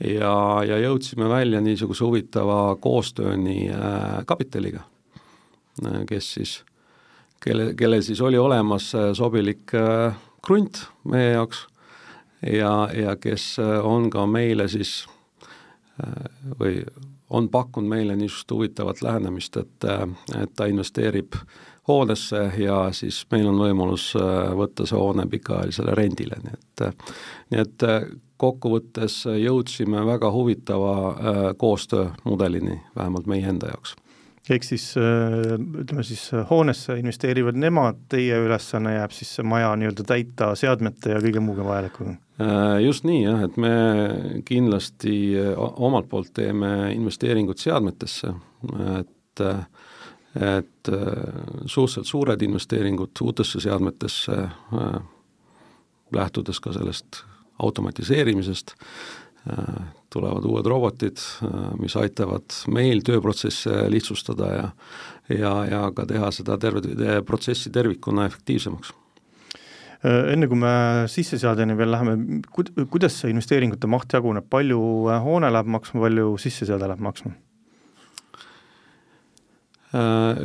ja, 0.00 0.34
ja 0.66 0.78
jõudsime 0.82 1.28
välja 1.28 1.60
niisuguse 1.60 2.04
huvitava 2.04 2.76
koostööni 2.80 3.68
äh, 3.70 4.24
kapitaliga, 4.26 4.84
äh, 5.84 6.00
kes 6.08 6.32
siis, 6.38 6.58
kelle, 7.44 7.74
kellel 7.74 8.02
siis 8.02 8.20
oli 8.20 8.38
olemas 8.38 8.94
äh, 8.94 9.12
sobilik 9.14 9.74
äh, 9.74 10.14
krunt 10.44 10.86
meie 11.04 11.32
jaoks 11.36 11.66
ja, 12.52 12.88
ja 12.92 13.16
kes 13.16 13.56
äh, 13.58 13.78
on 13.86 14.10
ka 14.10 14.26
meile 14.26 14.68
siis 14.68 15.04
või 16.60 16.80
on 17.30 17.48
pakkunud 17.48 17.88
meile 17.88 18.16
niisugust 18.16 18.50
huvitavat 18.50 19.02
lähenemist, 19.02 19.56
et, 19.56 19.86
et 20.40 20.50
ta 20.56 20.66
investeerib 20.66 21.38
hoonesse 21.88 22.52
ja 22.58 22.92
siis 22.92 23.26
meil 23.30 23.48
on 23.48 23.58
võimalus 23.60 24.12
äh, 24.18 24.52
võtta 24.56 24.86
see 24.88 24.98
hoone 24.98 25.26
pikaajalisele 25.30 25.94
rendile, 25.94 26.38
nii 26.44 26.54
et 26.54 26.84
nii 27.50 27.60
et 27.60 27.86
äh, 27.88 28.06
kokkuvõttes 28.40 29.24
jõudsime 29.40 30.06
väga 30.06 30.30
huvitava 30.32 30.94
äh, 31.10 31.42
koostöömudelini, 31.56 32.80
vähemalt 32.96 33.28
meie 33.30 33.48
enda 33.48 33.72
jaoks 33.74 33.96
ehk 34.50 34.66
siis 34.66 34.90
ütleme 34.98 36.04
siis 36.04 36.26
hoonesse 36.50 36.98
investeerivad 37.00 37.56
nemad, 37.56 38.02
teie 38.12 38.36
ülesanne 38.44 38.96
jääb 38.98 39.14
siis 39.16 39.30
see 39.38 39.46
maja 39.46 39.70
nii-öelda 39.80 40.04
täita 40.08 40.50
seadmete 40.58 41.14
ja 41.14 41.22
kõige 41.24 41.42
muuga 41.44 41.64
vajalikuga? 41.64 42.16
Äh, 42.42 42.78
just 42.84 43.06
nii 43.08 43.22
jah, 43.24 43.44
et 43.46 43.56
me 43.60 43.74
kindlasti 44.44 45.14
omalt 45.56 46.10
poolt 46.10 46.34
teeme 46.36 46.92
investeeringud 46.94 47.60
seadmetesse, 47.62 48.34
et 49.00 49.44
et 50.34 50.90
suhteliselt 51.66 52.06
suured 52.06 52.42
investeeringud 52.42 53.20
uutesse 53.22 53.60
seadmetesse, 53.62 54.32
äh, 54.34 54.96
lähtudes 56.14 56.60
ka 56.60 56.72
sellest 56.74 57.22
automatiseerimisest, 57.62 58.74
äh, 58.74 59.23
tulevad 60.14 60.44
uued 60.48 60.66
robotid, 60.70 61.20
mis 61.80 61.96
aitavad 62.00 62.54
meil 62.72 63.02
tööprotsesse 63.04 63.88
lihtsustada 63.92 64.52
ja 64.54 64.68
ja, 65.32 65.52
ja 65.64 65.80
ka 65.96 66.04
teha 66.04 66.28
seda 66.36 66.58
terve 66.60 67.20
protsessi 67.24 67.72
tervikuna 67.72 68.26
efektiivsemaks 68.28 68.92
enne 70.04 70.48
kui 70.50 70.58
me 70.60 70.74
sisseseadeni 71.08 71.76
veel 71.78 71.92
läheme, 71.94 72.42
kuidas 72.52 73.16
see 73.20 73.32
investeeringute 73.32 73.88
maht 73.88 74.12
jaguneb, 74.12 74.44
palju 74.52 74.78
hoone 75.24 75.48
läheb 75.48 75.70
maksma, 75.72 76.02
palju 76.04 76.34
sisseseade 76.42 76.90
läheb 76.90 77.00
maksma? 77.06 77.32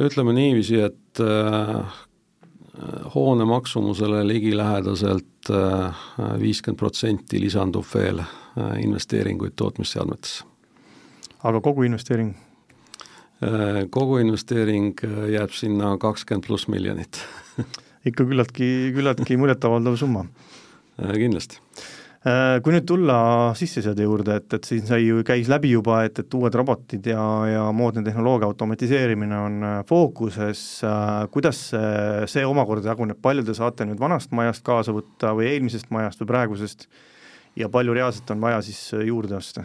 Ütleme 0.06 0.36
niiviisi, 0.38 0.80
et 0.86 1.22
hoone 3.16 3.48
maksumusele 3.50 4.22
ligilähedaselt 4.30 5.52
viiskümmend 6.40 6.80
protsenti 6.80 7.42
lisandub 7.42 7.88
veel 7.92 8.22
investeeringuid 8.58 9.56
tootmisseadmetesse. 9.56 10.44
aga 11.44 11.62
kogu 11.62 11.84
investeering? 11.84 12.36
kogu 13.90 14.18
investeering 14.20 15.00
jääb 15.32 15.54
sinna 15.56 15.98
kakskümmend 15.98 16.48
pluss 16.48 16.68
miljonit 16.68 17.22
ikka 18.10 18.26
küllaltki, 18.26 18.92
küllaltki 18.96 19.38
muljetavaldav 19.38 19.96
summa. 20.00 20.26
kindlasti 20.98 21.62
kui 22.64 22.74
nüüd 22.76 22.84
tulla 22.84 23.18
sisseseade 23.56 24.04
juurde, 24.04 24.36
et, 24.42 24.54
et 24.58 24.66
siin 24.68 24.84
sai 24.84 25.06
ju, 25.06 25.22
käis 25.24 25.48
läbi 25.48 25.70
juba, 25.72 26.02
et, 26.04 26.20
et 26.20 26.36
uued 26.36 26.56
robotid 26.60 27.06
ja, 27.08 27.22
ja 27.48 27.62
moodne 27.72 28.04
tehnoloogia 28.04 28.50
automatiseerimine 28.50 29.38
on 29.40 29.68
fookuses, 29.88 30.64
kuidas 31.32 31.62
see, 31.72 32.26
see 32.28 32.44
omakorda 32.44 32.92
jaguneb, 32.92 33.22
palju 33.24 33.46
te 33.48 33.56
saate 33.56 33.88
nüüd 33.88 34.02
vanast 34.04 34.36
majast 34.36 34.66
kaasa 34.68 34.96
võtta 34.96 35.32
või 35.38 35.48
eelmisest 35.54 35.88
majast 35.96 36.20
või 36.20 36.32
praegusest 36.34 36.90
ja 37.56 37.70
palju 37.70 37.94
reaalselt 37.94 38.32
on 38.32 38.42
vaja 38.42 38.62
siis 38.62 38.92
juurde 39.06 39.36
osta? 39.36 39.64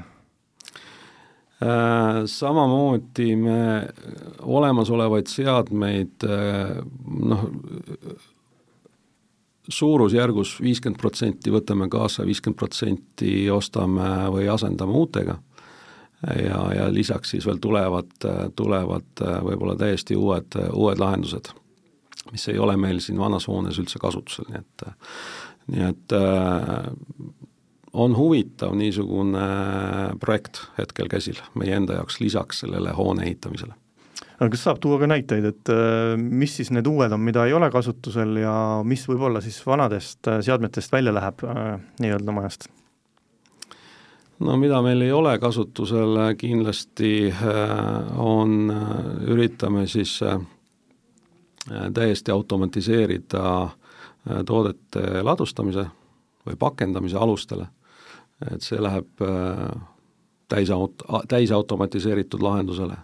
Äh, 1.62 2.25
samamoodi 2.26 3.37
me 3.37 3.88
olemasolevaid 4.43 5.31
seadmeid 5.31 6.26
äh, 6.26 6.76
noh, 7.31 7.45
suurusjärgus 9.69 10.59
viiskümmend 10.61 11.00
protsenti 11.00 11.53
võtame 11.55 11.88
kaasa, 11.88 12.26
viiskümmend 12.26 12.59
protsenti 12.59 13.50
ostame 13.50 14.11
või 14.35 14.49
asendame 14.50 14.93
uutega 14.99 15.38
ja, 16.45 16.59
ja 16.75 16.88
lisaks 16.93 17.35
siis 17.35 17.47
veel 17.47 17.61
tulevad, 17.62 18.12
tulevad 18.57 19.25
võib-olla 19.47 19.76
täiesti 19.79 20.17
uued, 20.17 20.59
uued 20.73 21.00
lahendused, 21.00 21.53
mis 22.33 22.49
ei 22.53 22.59
ole 22.59 22.76
meil 22.81 23.00
siin 23.05 23.19
vanas 23.21 23.49
hoones 23.49 23.79
üldse 23.81 24.00
kasutusel, 24.03 24.50
nii 24.50 24.61
et 24.61 24.87
nii 25.73 25.85
et 25.87 26.14
on 27.94 28.16
huvitav 28.16 28.74
niisugune 28.74 29.46
projekt 30.20 30.60
hetkel 30.78 31.08
käsil 31.10 31.38
meie 31.58 31.76
enda 31.78 32.00
jaoks, 32.00 32.20
lisaks 32.20 32.64
sellele 32.64 32.92
hoone 32.92 33.22
ehitamisele. 33.22 33.74
aga 34.34 34.48
kas 34.50 34.64
saab 34.66 34.80
tuua 34.82 34.98
ka 34.98 35.06
näiteid, 35.06 35.44
et 35.46 35.70
äh, 35.70 36.14
mis 36.18 36.56
siis 36.58 36.72
need 36.74 36.86
uued 36.90 37.12
on, 37.14 37.22
mida 37.22 37.44
ei 37.46 37.54
ole 37.54 37.70
kasutusel 37.70 38.36
ja 38.42 38.54
mis 38.84 39.06
võib-olla 39.08 39.42
siis 39.44 39.60
vanadest 39.66 40.26
äh, 40.28 40.40
seadmetest 40.42 40.92
välja 40.92 41.14
läheb 41.14 41.44
äh, 41.46 41.76
nii-öelda 42.02 42.34
majast? 42.34 42.66
no 44.42 44.56
mida 44.58 44.82
meil 44.82 45.06
ei 45.06 45.12
ole 45.14 45.36
kasutusel, 45.38 46.18
kindlasti 46.38 47.30
on, 48.18 48.72
üritame 49.30 49.86
siis 49.86 50.18
täiesti 51.94 52.32
automatiseerida 52.34 53.44
toodete 54.44 55.22
ladustamise 55.22 55.86
või 56.44 56.58
pakendamise 56.60 57.16
alustele 57.16 57.70
et 58.52 58.64
see 58.64 58.80
läheb 58.82 59.24
äh, 59.24 59.82
täisaut-, 60.52 61.04
täisautomatiseeritud 61.28 62.42
lahendusele. 62.42 62.96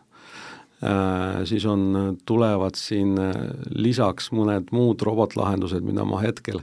Äh, 0.84 1.44
siis 1.44 1.66
on, 1.66 2.16
tulevad 2.26 2.76
siin 2.80 3.18
äh, 3.20 3.34
lisaks 3.70 4.30
mõned 4.36 4.72
muud 4.72 5.02
robotlahendused, 5.04 5.84
mida 5.84 6.04
ma 6.08 6.22
hetkel 6.24 6.62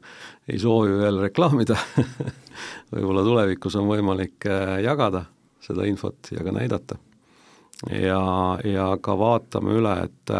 ei 0.50 0.60
soovi 0.62 0.98
veel 0.98 1.22
reklaamida 1.28 1.78
võib-olla 2.94 3.26
tulevikus 3.26 3.78
on 3.78 3.90
võimalik 3.90 4.48
jagada 4.84 5.28
seda 5.62 5.86
infot 5.86 6.32
ja 6.32 6.46
ka 6.46 6.54
näidata. 6.56 6.98
ja, 7.92 8.22
ja 8.64 8.90
ka 9.02 9.18
vaatame 9.20 9.78
üle, 9.78 9.96
et 10.08 10.36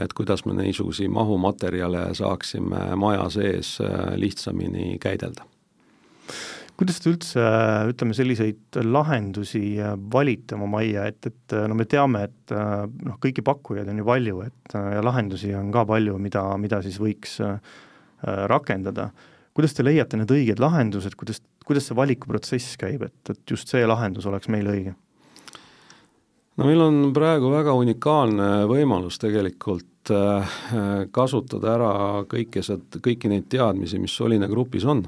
et 0.00 0.12
kuidas 0.16 0.46
me 0.48 0.54
niisuguseid 0.56 1.10
mahumaterjale 1.12 2.14
saaksime 2.16 2.94
maja 2.96 3.26
sees 3.30 3.74
lihtsamini 4.16 4.96
käidelda 4.98 5.44
kuidas 6.80 7.00
te 7.02 7.10
üldse, 7.12 7.42
ütleme, 7.92 8.14
selliseid 8.16 8.78
lahendusi 8.86 9.76
valite 10.12 10.56
oma 10.56 10.68
majja, 10.78 11.06
et, 11.10 11.28
et 11.28 11.56
no 11.68 11.76
me 11.78 11.86
teame, 11.88 12.24
et 12.28 12.54
noh, 12.54 13.18
kõiki 13.22 13.44
pakkujaid 13.46 13.90
on 13.92 14.00
ju 14.00 14.08
palju, 14.08 14.40
et 14.48 14.76
ja 14.96 15.04
lahendusi 15.04 15.52
on 15.58 15.70
ka 15.74 15.84
palju, 15.88 16.16
mida, 16.22 16.44
mida 16.62 16.80
siis 16.84 16.98
võiks 17.02 17.38
rakendada. 18.22 19.10
kuidas 19.54 19.74
te 19.74 19.84
leiate 19.84 20.16
need 20.16 20.30
õiged 20.32 20.60
lahendused, 20.62 21.14
kuidas, 21.18 21.42
kuidas 21.66 21.88
see 21.88 21.96
valikuprotsess 21.96 22.76
käib, 22.80 23.02
et, 23.08 23.30
et 23.30 23.50
just 23.50 23.68
see 23.68 23.86
lahendus 23.86 24.26
oleks 24.26 24.48
meile 24.48 24.74
õige? 24.74 24.94
no 26.56 26.68
meil 26.68 26.84
on 26.84 27.00
praegu 27.16 27.50
väga 27.52 27.74
unikaalne 27.78 28.50
võimalus 28.70 29.18
tegelikult 29.22 30.12
äh, 30.12 30.60
kasutada 31.14 31.74
ära 31.76 31.92
kõike, 32.28 32.64
kõiki 33.00 33.30
neid 33.32 33.48
teadmisi, 33.52 34.00
mis 34.02 34.14
Solina 34.16 34.48
grupis 34.50 34.86
on 34.88 35.04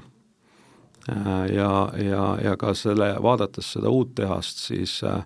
ja, 1.54 1.92
ja, 1.98 2.38
ja 2.44 2.56
ka 2.56 2.74
selle, 2.74 3.14
vaadates 3.22 3.72
seda 3.76 3.90
uut 3.92 4.14
tehast, 4.14 4.58
siis, 4.68 5.02
äh, 5.04 5.24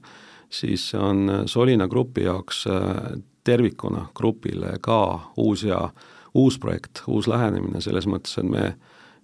siis 0.51 0.91
on 0.95 1.45
Solina 1.47 1.89
grupi 1.89 2.25
jaoks 2.25 2.67
äh, 2.67 3.21
tervikuna 3.45 4.09
grupile 4.15 4.77
ka 4.81 5.21
uus 5.37 5.63
ja 5.65 5.89
uus 6.35 6.59
projekt, 6.59 7.03
uus 7.07 7.29
lähenemine 7.29 7.81
selles 7.81 8.07
mõttes, 8.07 8.37
et 8.39 8.49
me 8.49 8.75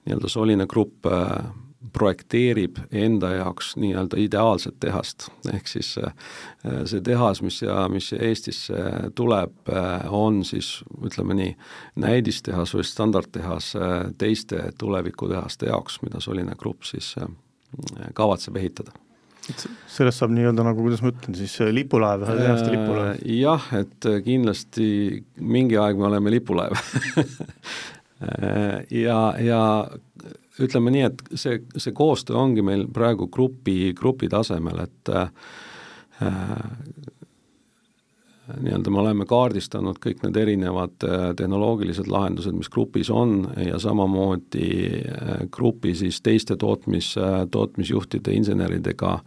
nii-öelda 0.04 0.28
Solina 0.28 0.66
grupp 0.66 1.06
projekteerib 1.92 2.78
enda 2.92 3.30
jaoks 3.34 3.74
nii-öelda 3.80 4.18
ideaalset 4.20 4.76
tehast, 4.80 5.28
ehk 5.52 5.68
siis 5.68 5.94
äh, 5.98 6.12
see 6.88 7.02
tehas, 7.04 7.42
mis 7.44 7.60
ja 7.62 7.84
mis 7.92 8.12
Eestisse 8.16 9.10
tuleb, 9.14 9.54
äh, 9.68 10.06
on 10.12 10.42
siis 10.44 10.76
ütleme 11.04 11.36
nii, 11.38 11.54
näidistehas 12.00 12.74
või 12.76 12.86
standardtehas 12.88 13.72
äh, 13.76 13.94
teiste 14.18 14.70
tulevikutehaste 14.78 15.70
jaoks, 15.70 16.00
mida 16.02 16.20
Solina 16.24 16.56
Grupp 16.58 16.86
siis 16.88 17.14
kavatseb 18.14 18.56
ehitada. 18.56 18.94
Sellest 19.90 20.22
saab 20.22 20.30
nii-öelda 20.32 20.64
nagu, 20.64 20.80
kuidas 20.80 21.02
ma 21.04 21.10
ütlen 21.10 21.34
siis, 21.36 21.56
lipulaev, 21.74 22.22
ühe 22.24 22.36
tehaste 22.38 22.70
lipulaev? 22.70 23.18
jah, 23.28 23.66
et 23.76 24.06
kindlasti 24.24 24.86
mingi 25.36 25.76
aeg 25.80 26.00
me 26.00 26.08
oleme 26.12 26.32
lipulaev. 26.38 26.78
Ja, 28.94 29.34
ja 29.42 29.60
ütleme 30.62 30.92
nii, 30.94 31.02
et 31.08 31.22
see, 31.34 31.58
see 31.76 31.94
koostöö 31.96 32.36
ongi 32.38 32.62
meil 32.62 32.86
praegu 32.94 33.28
grupi, 33.32 33.92
grupi 33.96 34.28
tasemel, 34.30 34.84
et 34.86 35.10
äh, 35.14 35.28
nii-öelda 38.60 38.90
me 38.90 39.00
oleme 39.00 39.26
kaardistanud 39.28 39.98
kõik 40.02 40.22
need 40.24 40.36
erinevad 40.36 41.06
äh, 41.06 41.26
tehnoloogilised 41.36 42.08
lahendused, 42.12 42.54
mis 42.56 42.68
grupis 42.72 43.10
on 43.10 43.48
ja 43.64 43.78
samamoodi 43.80 44.70
äh, 45.00 45.44
grupi 45.50 45.94
siis 45.96 46.20
teiste 46.22 46.56
tootmis 46.60 47.14
äh,, 47.18 47.44
tootmisjuhtide, 47.50 48.34
inseneridega 48.34 49.18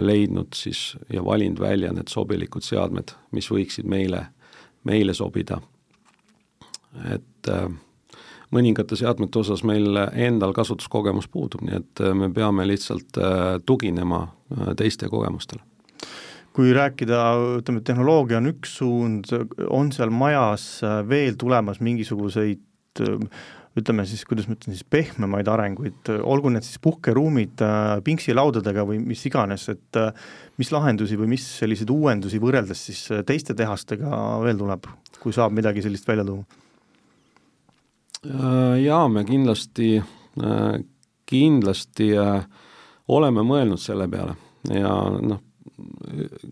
leidnud 0.00 0.56
siis 0.56 0.94
ja 1.12 1.20
valinud 1.24 1.60
välja 1.60 1.90
need 1.92 2.08
sobilikud 2.08 2.64
seadmed, 2.64 3.10
mis 3.36 3.50
võiksid 3.52 3.84
meile, 3.84 4.22
meile 4.88 5.12
sobida. 5.14 5.58
et 7.12 7.48
äh, 7.52 7.68
mõningate 8.54 8.96
seadmete 8.98 9.42
osas 9.42 9.64
meil 9.66 9.98
endal 10.16 10.54
kasutuskogemus 10.56 11.28
puudub, 11.32 11.64
nii 11.66 11.80
et 11.80 12.04
äh, 12.04 12.14
me 12.16 12.30
peame 12.34 12.66
lihtsalt 12.68 13.20
äh, 13.20 13.58
tuginema 13.66 14.24
äh, 14.26 14.72
teiste 14.78 15.10
kogemustele 15.12 15.64
kui 16.58 16.72
rääkida, 16.74 17.18
ütleme, 17.60 17.84
tehnoloogia 17.86 18.40
on 18.40 18.48
üks 18.50 18.72
suund, 18.80 19.28
on 19.70 19.92
seal 19.94 20.10
majas 20.10 20.80
veel 21.06 21.36
tulemas 21.38 21.78
mingisuguseid 21.86 22.64
ütleme 23.78 24.02
siis, 24.08 24.24
kuidas 24.26 24.48
ma 24.48 24.56
ütlen 24.56 24.74
siis, 24.74 24.82
pehmemaid 24.90 25.46
arenguid, 25.52 26.10
olgu 26.18 26.50
need 26.50 26.66
siis 26.66 26.80
puhkeruumid 26.82 27.62
pingsilaudadega 28.02 28.82
või 28.88 28.98
mis 29.04 29.22
iganes, 29.30 29.68
et 29.70 30.00
mis 30.58 30.72
lahendusi 30.74 31.20
või 31.20 31.30
mis 31.36 31.46
selliseid 31.60 31.94
uuendusi 31.94 32.42
võrreldes 32.42 32.82
siis 32.88 33.04
teiste 33.28 33.54
tehastega 33.54 34.10
veel 34.42 34.58
tuleb, 34.58 34.90
kui 35.22 35.36
saab 35.36 35.54
midagi 35.54 35.84
sellist 35.86 36.10
välja 36.10 36.26
tuua? 36.26 36.42
Äh, 38.26 38.80
jaa, 38.82 39.08
me 39.08 39.22
kindlasti, 39.24 40.02
äh, 40.42 40.78
kindlasti 41.26 42.08
äh, 42.18 42.40
oleme 43.08 43.44
mõelnud 43.46 43.78
selle 43.78 44.08
peale. 44.10 44.34
Ja 44.74 44.90
noh, 45.22 45.44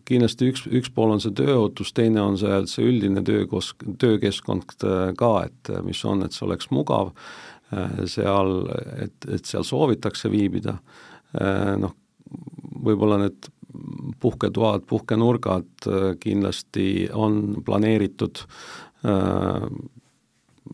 kindlasti 0.07 0.53
üks, 0.53 0.63
üks 0.71 0.93
pool 0.95 1.17
on 1.17 1.23
see 1.23 1.35
tööohutus, 1.35 1.91
teine 1.97 2.23
on 2.23 2.39
see, 2.39 2.61
see 2.71 2.87
üldine 2.87 3.25
töökos-, 3.27 3.75
töökeskkond 3.99 4.77
ka, 5.19 5.33
et 5.49 5.73
mis 5.83 6.05
on, 6.07 6.23
et 6.23 6.37
see 6.37 6.47
oleks 6.47 6.71
mugav 6.71 7.11
seal, 8.07 8.53
et, 9.03 9.27
et 9.27 9.49
seal 9.49 9.67
soovitakse 9.67 10.31
viibida, 10.31 10.77
noh, 11.83 11.97
võib-olla 12.87 13.19
need 13.25 13.49
puhketoad, 14.23 14.87
puhkenurgad 14.87 15.89
kindlasti 16.23 17.09
on 17.11 17.57
planeeritud 17.67 18.45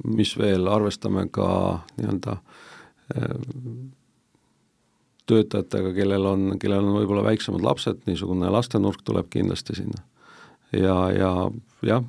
mis 0.05 0.37
veel, 0.39 0.69
arvestame 0.71 1.27
ka 1.33 1.49
nii-öelda 1.99 2.39
töötajatega, 5.29 5.93
kellel 5.97 6.27
on, 6.27 6.47
kellel 6.61 6.87
on 6.87 6.97
võib-olla 7.01 7.27
väiksemad 7.27 7.65
lapsed, 7.65 8.03
niisugune 8.09 8.51
lastenurk 8.53 9.05
tuleb 9.07 9.29
kindlasti 9.33 9.77
sinna. 9.83 10.03
ja, 10.73 10.97
ja 11.13 11.33
jah, 11.87 12.05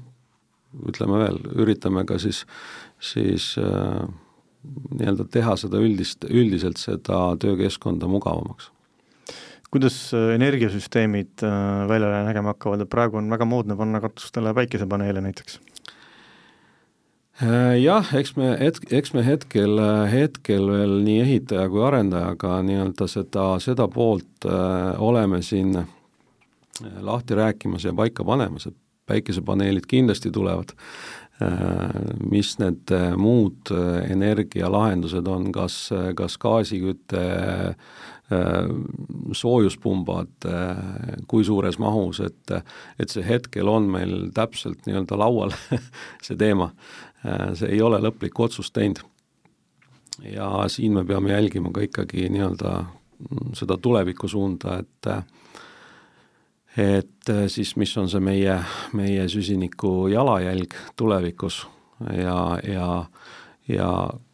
ütleme 0.89 1.19
veel, 1.21 1.39
üritame 1.65 2.05
ka 2.09 2.17
siis, 2.21 2.43
siis 3.03 3.53
äh, 3.61 4.05
nii-öelda 4.95 5.27
teha 5.31 5.57
seda 5.59 5.81
üldist, 5.83 6.25
üldiselt 6.29 6.81
seda 6.81 7.25
töökeskkonda 7.43 8.09
mugavamaks 8.09 8.71
kuidas 9.73 9.97
äh, 10.13 10.35
energiasüsteemid 10.35 11.43
äh, 11.43 11.53
välja 11.89 12.23
nägema 12.27 12.53
hakkavad, 12.53 12.83
et 12.85 12.91
praegu 12.93 13.17
on 13.17 13.29
väga 13.33 13.45
moodne 13.49 13.77
panna 13.77 14.01
katustele 14.03 14.53
päikesepaneele 14.53 15.23
näiteks? 15.25 15.59
Äh, 17.41 17.79
jah, 17.81 18.11
eks 18.13 18.35
me 18.37 18.51
hetk, 18.59 18.85
eks 18.93 19.13
me 19.15 19.23
hetkel, 19.25 19.79
hetkel 20.11 20.67
veel 20.69 20.99
nii 21.01 21.23
ehitaja 21.23 21.65
kui 21.73 21.81
arendajaga 21.81 22.59
nii-öelda 22.67 23.07
seda, 23.09 23.47
seda 23.63 23.87
poolt 23.89 24.45
äh, 24.45 25.01
oleme 25.01 25.41
siin 25.41 25.73
lahti 27.01 27.37
rääkimas 27.37 27.87
ja 27.89 27.93
paika 27.97 28.25
panemas, 28.25 28.67
et 28.69 28.77
päikesepaneelid 29.09 29.89
kindlasti 29.89 30.31
tulevad 30.31 30.77
mis 32.29 32.53
need 32.61 32.91
muud 33.17 33.71
energialahendused 34.13 35.27
on, 35.27 35.49
kas, 35.51 35.77
kas 36.15 36.37
gaasiküte, 36.39 37.23
soojuspumbad, 39.35 40.47
kui 41.27 41.43
suures 41.45 41.77
mahus, 41.81 42.21
et 42.23 42.53
et 43.01 43.09
see 43.09 43.25
hetkel 43.25 43.69
on 43.69 43.89
meil 43.91 44.29
täpselt 44.33 44.87
nii-öelda 44.87 45.17
laual 45.19 45.53
see 46.25 46.37
teema. 46.39 46.71
See 47.53 47.69
ei 47.71 47.81
ole 47.81 47.99
lõplikku 48.03 48.43
otsust 48.43 48.73
teinud. 48.73 48.99
ja 50.23 50.67
siin 50.67 50.93
me 50.93 51.05
peame 51.05 51.31
jälgima 51.31 51.71
ka 51.73 51.81
ikkagi 51.81 52.29
nii-öelda 52.29 52.73
seda 53.55 53.77
tulevikusuunda, 53.77 54.79
et 54.79 55.07
et 56.77 57.31
siis 57.47 57.75
mis 57.77 57.97
on 57.97 58.09
see 58.09 58.19
meie, 58.19 58.57
meie 58.93 59.27
süsiniku 59.29 60.07
jalajälg 60.07 60.73
tulevikus 60.95 61.67
ja, 62.17 62.59
ja, 62.65 63.05
ja 63.67 63.89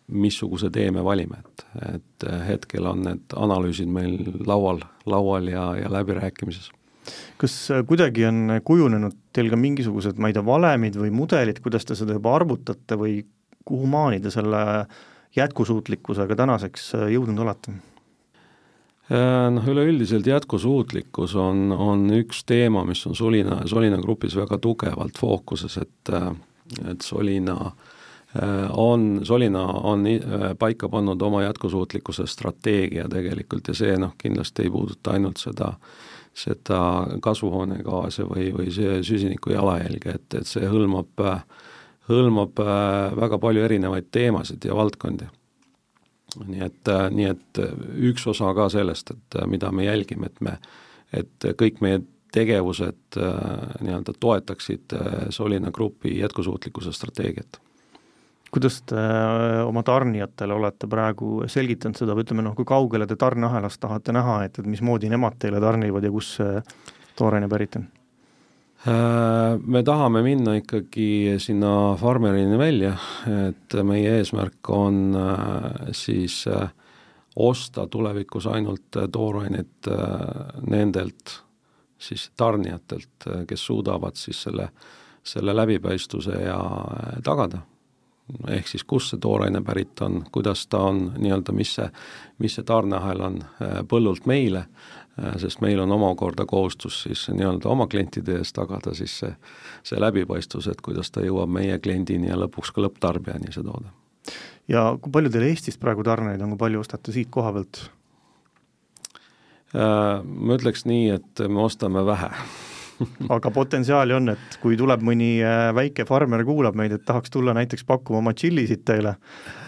missuguse 0.08 0.69
tee 0.69 0.91
me 0.91 1.03
valime, 1.03 1.41
et, 1.46 1.65
et 1.93 2.27
hetkel 2.48 2.88
on 2.89 3.03
need 3.05 3.36
analüüsid 3.36 3.91
meil 3.91 4.17
laual, 4.48 4.81
laual 5.05 5.48
ja, 5.51 5.65
ja 5.77 5.91
läbirääkimises. 5.91 6.72
Kas 7.39 7.53
kuidagi 7.88 8.25
on 8.27 8.58
kujunenud 8.67 9.15
teil 9.36 9.51
ka 9.51 9.60
mingisugused, 9.60 10.17
ma 10.19 10.29
ei 10.29 10.36
tea, 10.36 10.43
valemid 10.46 10.98
või 11.00 11.13
mudelid, 11.15 11.62
kuidas 11.63 11.88
te 11.88 11.96
seda 11.96 12.17
juba 12.17 12.34
arvutate 12.36 12.98
või 13.00 13.22
kuhumaani 13.65 14.19
te 14.19 14.34
selle 14.34 14.63
jätkusuutlikkusega 15.38 16.36
tänaseks 16.36 16.91
jõudnud 17.13 17.46
olete? 17.46 17.77
Äh, 19.10 19.48
noh, 19.50 19.65
üleüldiselt 19.65 20.27
jätkusuutlikkus 20.29 21.34
on, 21.39 21.72
on 21.74 22.03
üks 22.13 22.43
teema, 22.46 22.84
mis 22.86 23.01
on 23.10 23.15
Solina, 23.17 23.63
Solina 23.65 23.98
grupis 23.98 24.36
väga 24.38 24.60
tugevalt 24.62 25.17
fookuses, 25.17 25.79
et 25.81 26.13
et 26.86 27.01
Solina 27.01 27.55
äh, 27.65 28.67
on, 28.77 29.22
Solina 29.25 29.63
on 29.65 30.05
äh, 30.08 30.51
paika 30.60 30.89
pannud 30.89 31.22
oma 31.22 31.41
jätkusuutlikkuse 31.43 32.27
strateegia 32.27 33.08
tegelikult 33.10 33.67
ja 33.67 33.74
see 33.74 33.98
noh, 33.98 34.13
kindlasti 34.17 34.67
ei 34.67 34.69
puuduta 34.69 35.15
ainult 35.17 35.41
seda, 35.41 35.72
seda 36.39 36.81
kasvuhoonegaase 37.24 38.27
või, 38.29 38.50
või 38.55 38.72
see 38.74 39.01
süsiniku 39.03 39.53
jalajälge, 39.53 40.15
et, 40.15 40.38
et 40.41 40.48
see 40.48 40.69
hõlmab, 40.69 41.25
hõlmab 42.10 42.63
väga 43.19 43.41
palju 43.41 43.65
erinevaid 43.67 44.08
teemasid 44.15 44.65
ja 44.65 44.77
valdkondi. 44.77 45.27
Nii 46.38 46.62
et, 46.62 46.88
äh, 46.88 47.08
nii 47.12 47.25
et 47.31 47.60
äh, 47.62 47.74
üks 48.12 48.27
osa 48.29 48.51
ka 48.58 48.69
sellest, 48.69 49.12
et 49.15 49.39
äh, 49.39 49.48
mida 49.50 49.72
me 49.72 49.88
jälgime, 49.88 50.29
et 50.29 50.41
me, 50.46 50.58
et 51.13 51.48
kõik 51.58 51.81
meie 51.81 52.03
tegevused 52.29 53.17
nii-öelda 53.17 54.13
toetaksid 54.22 54.93
Solina 55.34 55.72
Grupi 55.74 56.12
jätkusuutlikkuse 56.19 56.93
strateegiat 56.93 57.58
kuidas 58.51 58.82
te 58.89 59.01
oma 59.66 59.83
tarnijatele 59.85 60.55
olete 60.55 60.88
praegu 60.90 61.44
selgitanud 61.48 62.00
seda 62.00 62.16
või 62.18 62.25
ütleme 62.25 62.46
noh, 62.46 62.55
kui 62.57 62.68
kaugele 62.68 63.07
te 63.07 63.18
tarneahelas 63.20 63.77
tahate 63.77 64.16
näha, 64.16 64.44
et, 64.48 64.59
et 64.59 64.68
mismoodi 64.70 65.12
nemad 65.12 65.38
teile 65.40 65.62
tarnivad 65.62 66.03
ja 66.03 66.12
kus 66.14 66.35
see 66.40 66.59
tooraine 67.20 67.50
pärit 67.51 67.77
on? 67.79 67.88
Äh, 68.88 69.59
me 69.68 69.83
tahame 69.83 70.22
minna 70.24 70.53
ikkagi 70.55 71.35
sinna 71.44 71.98
farmerini 72.00 72.57
välja, 72.57 72.94
et 73.27 73.75
meie 73.83 74.14
eesmärk 74.22 74.70
on 74.72 75.18
äh, 75.20 75.90
siis 75.92 76.46
äh, 76.48 76.70
osta 77.35 77.88
tulevikus 77.92 78.48
ainult 78.48 78.96
toorainet 79.12 79.88
nendelt 80.68 81.35
siis 82.00 82.29
tarnijatelt, 82.40 83.27
kes 83.48 83.66
suudavad 83.66 84.16
siis 84.16 84.42
selle, 84.48 84.70
selle 85.24 85.55
läbipaistvuse 85.55 86.40
ja 86.42 86.59
tagada. 87.24 87.62
Ehk 88.50 88.68
siis 88.68 88.83
kust 88.83 89.13
see 89.13 89.22
tooraine 89.22 89.61
pärit 89.65 90.01
on, 90.05 90.24
kuidas 90.31 90.68
ta 90.68 90.83
on 90.92 91.11
nii-öelda, 91.18 91.55
mis 91.55 91.75
see, 91.79 91.89
mis 92.39 92.55
see 92.57 92.68
tarneahel 92.68 93.22
on 93.25 93.44
põllult 93.89 94.29
meile 94.29 94.68
Äh, 95.20 95.37
sest 95.37 95.61
meil 95.61 95.79
on 95.79 95.92
omakorda 95.92 96.46
kohustus 96.46 97.03
siis 97.03 97.27
nii-öelda 97.33 97.70
oma 97.70 97.87
klientide 97.87 98.37
ees 98.39 98.53
tagada 98.53 98.94
siis 98.96 99.18
see, 99.20 99.31
see 99.83 100.00
läbipaistvus, 100.00 100.70
et 100.72 100.81
kuidas 100.85 101.11
ta 101.11 101.24
jõuab 101.25 101.51
meie 101.51 101.79
kliendini 101.81 102.29
ja 102.29 102.37
lõpuks 102.39 102.72
ka 102.75 102.83
lõpptarbijani, 102.85 103.51
see 103.55 103.65
toode. 103.65 103.92
ja 104.68 104.85
kui 105.01 105.11
palju 105.11 105.31
teil 105.33 105.48
Eestis 105.50 105.79
praegu 105.81 106.05
tarneid 106.05 106.42
on, 106.42 106.53
kui 106.53 106.61
palju 106.63 106.83
ostate 106.85 107.15
siit 107.15 107.31
koha 107.33 107.53
pealt? 107.57 107.83
Äh, 109.75 110.22
ma 110.24 110.59
ütleks 110.59 110.85
nii, 110.87 111.09
et 111.18 111.48
me 111.50 111.65
ostame 111.65 112.05
vähe 112.05 112.31
aga 113.35 113.51
potentsiaali 113.53 114.16
on, 114.16 114.33
et 114.35 114.59
kui 114.64 114.77
tuleb 114.79 115.03
mõni 115.05 115.38
äh, 115.44 115.70
väike 115.75 116.05
farmer, 116.09 116.44
kuulab 116.48 116.77
meid, 116.79 116.96
et 116.96 117.05
tahaks 117.07 117.33
tulla 117.33 117.55
näiteks 117.57 117.85
pakkuma 117.88 118.24
oma 118.24 118.35
tšillisid 118.35 118.85
teile, 118.88 119.16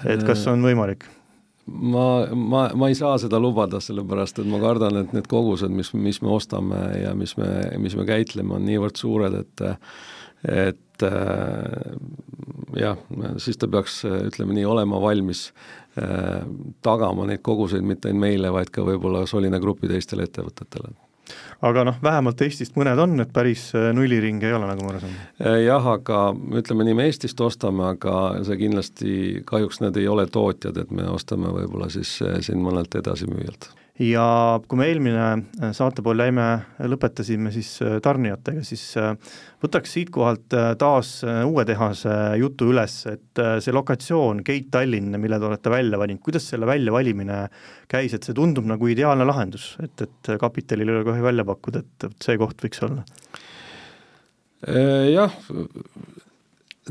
et 0.05 0.23
kas 0.27 0.45
on 0.51 0.63
võimalik? 0.65 1.07
ma, 1.71 2.05
ma, 2.35 2.63
ma 2.75 2.89
ei 2.89 2.95
saa 2.97 3.17
seda 3.21 3.39
lubada, 3.39 3.79
sellepärast 3.83 4.41
et 4.41 4.49
ma 4.49 4.59
kardan, 4.59 5.03
et 5.03 5.13
need 5.15 5.27
kogused, 5.31 5.71
mis, 5.71 5.93
mis 5.93 6.19
me 6.23 6.31
ostame 6.33 6.79
ja 7.03 7.13
mis 7.15 7.35
me, 7.39 7.51
mis 7.79 7.95
me 7.95 8.07
käitleme, 8.07 8.57
on 8.57 8.65
niivõrd 8.67 8.99
suured, 8.99 9.37
et 9.43 9.67
et 10.41 11.03
äh, 11.05 11.91
jah, 12.81 12.97
siis 13.37 13.59
ta 13.61 13.69
peaks, 13.69 13.99
ütleme 14.09 14.55
nii, 14.57 14.65
olema 14.65 14.97
valmis 15.01 15.51
äh, 16.01 16.41
tagama 16.81 17.27
neid 17.29 17.43
koguseid 17.45 17.85
mitte 17.85 18.09
ainult 18.09 18.25
meile, 18.25 18.49
vaid 18.53 18.73
ka 18.73 18.81
võib-olla 18.87 19.27
Solina 19.29 19.61
Grupi 19.61 19.91
teistele 19.91 20.25
ettevõtetele 20.25 20.95
aga 21.61 21.83
noh, 21.87 21.97
vähemalt 22.03 22.41
Eestist 22.45 22.77
mõned 22.79 22.99
on, 23.01 23.17
et 23.23 23.33
päris 23.33 23.67
äh, 23.77 23.91
nulliring 23.95 24.41
ei 24.43 24.55
ole, 24.57 24.69
nagu 24.69 24.85
ma 24.85 24.93
aru 24.93 25.03
saan. 25.03 25.19
Äh, 25.41 25.59
jah, 25.65 25.91
aga 25.93 26.23
ütleme 26.61 26.87
nii, 26.87 26.97
me 26.97 27.09
Eestist 27.09 27.41
ostame, 27.45 27.85
aga 27.95 28.15
see 28.47 28.57
kindlasti, 28.63 29.13
kahjuks 29.47 29.83
need 29.83 30.01
ei 30.01 30.09
ole 30.11 30.27
tootjad, 30.31 30.81
et 30.81 30.95
me 30.95 31.07
ostame 31.11 31.53
võib-olla 31.53 31.91
siis 31.93 32.17
äh, 32.25 32.39
siin 32.45 32.63
mõnelt 32.63 32.97
edasimüüjalt 33.01 33.71
ja 33.99 34.25
kui 34.67 34.79
me 34.79 34.87
eelmine 34.87 35.23
äh, 35.23 35.71
saate 35.75 36.03
pool 36.05 36.21
jäime, 36.23 36.45
lõpetasime 36.79 37.51
siis 37.53 37.73
äh, 37.83 37.97
tarnijatega, 38.03 38.63
siis 38.65 38.83
äh, 38.99 39.11
võtaks 39.61 39.95
siitkohalt 39.97 40.55
taas 40.79 41.11
uue 41.25 41.65
tehase 41.67 42.13
jutu 42.39 42.71
üles, 42.71 42.95
et 43.11 43.41
see 43.61 43.75
lokatsioon, 43.75 44.41
Gate 44.47 44.71
Tallinn, 44.73 45.19
mille 45.21 45.37
te 45.39 45.49
olete 45.49 45.73
välja 45.73 45.99
valinud, 46.01 46.23
kuidas 46.23 46.47
selle 46.49 46.69
väljavalimine 46.69 47.43
käis, 47.91 48.15
et 48.15 48.25
see 48.25 48.37
tundub 48.37 48.65
nagu 48.69 48.89
ideaalne 48.89 49.27
lahendus, 49.27 49.75
et, 49.83 50.07
et 50.07 50.33
kapitalil 50.41 50.89
ei 50.89 50.97
ole 50.97 51.07
kohe 51.11 51.27
välja 51.27 51.45
pakkuda, 51.47 51.83
et 51.85 52.09
see 52.23 52.39
koht 52.41 52.65
võiks 52.65 52.81
olla? 52.87 53.05
Jah, 54.61 55.33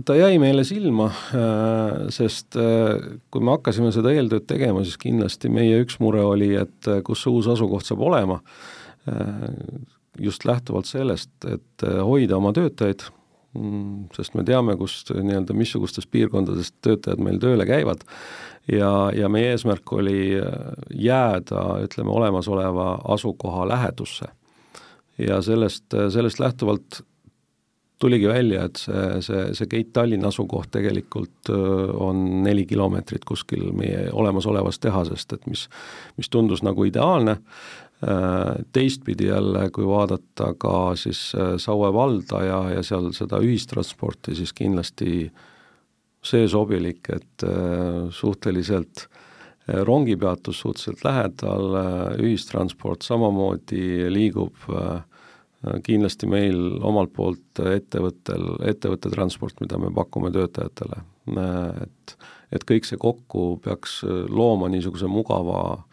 ta 0.04 0.16
jäi 0.16 0.38
meile 0.40 0.64
silma, 0.64 1.08
äh, 1.34 2.08
sest 2.14 2.56
äh, 2.58 3.18
kui 3.32 3.44
me 3.44 3.54
hakkasime 3.56 3.92
seda 3.94 4.12
eeltööd 4.14 4.46
tegema, 4.48 4.84
siis 4.86 4.98
kindlasti 5.00 5.50
meie 5.52 5.80
üks 5.84 5.98
mure 6.02 6.22
oli, 6.26 6.52
et 6.60 6.90
äh, 6.90 7.00
kus 7.06 7.24
see 7.24 7.32
uus 7.32 7.48
asukoht 7.50 7.88
saab 7.88 8.04
olema, 8.10 8.40
just 10.20 10.44
lähtuvalt 10.44 10.86
sellest, 10.86 11.32
et 11.48 11.82
hoida 12.04 12.36
oma 12.36 12.52
töötajaid, 12.54 13.06
mm, 13.56 14.10
sest 14.14 14.36
me 14.36 14.44
teame, 14.46 14.76
kust 14.78 15.08
nii-öelda, 15.16 15.56
missugustes 15.56 16.06
piirkondades 16.06 16.74
töötajad 16.84 17.22
meil 17.24 17.40
tööle 17.42 17.64
käivad 17.66 18.04
ja, 18.70 18.92
ja 19.16 19.30
meie 19.32 19.54
eesmärk 19.54 19.94
oli 19.96 20.36
jääda, 20.36 21.64
ütleme, 21.86 22.12
olemasoleva 22.12 22.92
asukoha 23.16 23.64
lähedusse. 23.72 24.28
ja 25.18 25.40
sellest, 25.42 25.88
sellest 26.12 26.38
lähtuvalt 26.38 27.00
tuligi 28.00 28.28
välja, 28.28 28.64
et 28.64 28.80
see, 28.80 29.20
see, 29.24 29.42
see 29.56 29.68
Gate 29.68 29.92
Tallinna 29.92 30.30
asukoht 30.32 30.70
tegelikult 30.72 31.50
on 31.52 32.22
neli 32.44 32.64
kilomeetrit 32.68 33.26
kuskil 33.28 33.70
meie 33.76 34.08
olemasolevast 34.12 34.80
tehasest, 34.86 35.36
et 35.36 35.46
mis, 35.50 35.66
mis 36.16 36.32
tundus 36.32 36.64
nagu 36.64 36.86
ideaalne, 36.88 37.36
teistpidi 38.72 39.28
jälle, 39.28 39.66
kui 39.76 39.84
vaadata 39.84 40.54
ka 40.56 40.94
siis 40.96 41.20
Saue 41.60 41.92
valda 41.92 42.40
ja, 42.46 42.60
ja 42.78 42.84
seal 42.86 43.10
seda 43.12 43.42
ühistransporti, 43.44 44.32
siis 44.38 44.54
kindlasti 44.56 45.26
see 46.24 46.48
sobilik, 46.48 47.04
et 47.12 47.44
suhteliselt 48.16 49.04
rongipeatus 49.84 50.64
suhteliselt 50.64 51.04
lähedal, 51.04 51.76
ühistransport 52.24 53.04
samamoodi 53.04 54.08
liigub 54.12 54.56
kindlasti 55.84 56.28
meil 56.30 56.78
omalt 56.86 57.12
poolt 57.12 57.60
ettevõttel, 57.60 58.46
ettevõtte 58.70 59.10
transport, 59.12 59.58
mida 59.60 59.78
me 59.78 59.90
pakume 59.94 60.32
töötajatele, 60.34 61.02
et 61.84 62.16
et 62.50 62.64
kõik 62.66 62.82
see 62.88 62.98
kokku 62.98 63.60
peaks 63.62 64.00
looma 64.26 64.66
niisuguse 64.72 65.06
mugava, 65.06 65.84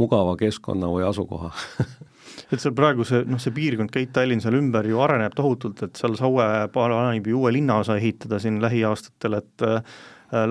mugava 0.00 0.32
keskkonna 0.40 0.88
või 0.90 1.04
asukoha. 1.06 1.52
Et 2.52 2.60
seal 2.60 2.74
praegu 2.76 3.04
see, 3.08 3.22
noh, 3.28 3.40
see 3.42 3.52
piirkond, 3.54 3.92
Keit-Tallinn 3.92 4.42
seal 4.44 4.56
ümber 4.58 4.86
ju 4.88 5.00
areneb 5.04 5.34
tohutult, 5.36 5.82
et 5.84 5.98
seal 5.98 6.16
Saue 6.18 6.46
plaanib 6.72 7.28
ju 7.28 7.40
uue 7.40 7.52
linnaosa 7.54 7.96
ehitada 8.00 8.40
siin 8.42 8.58
lähiaastatel, 8.62 9.38
et 9.40 9.64
äh, 9.66 10.00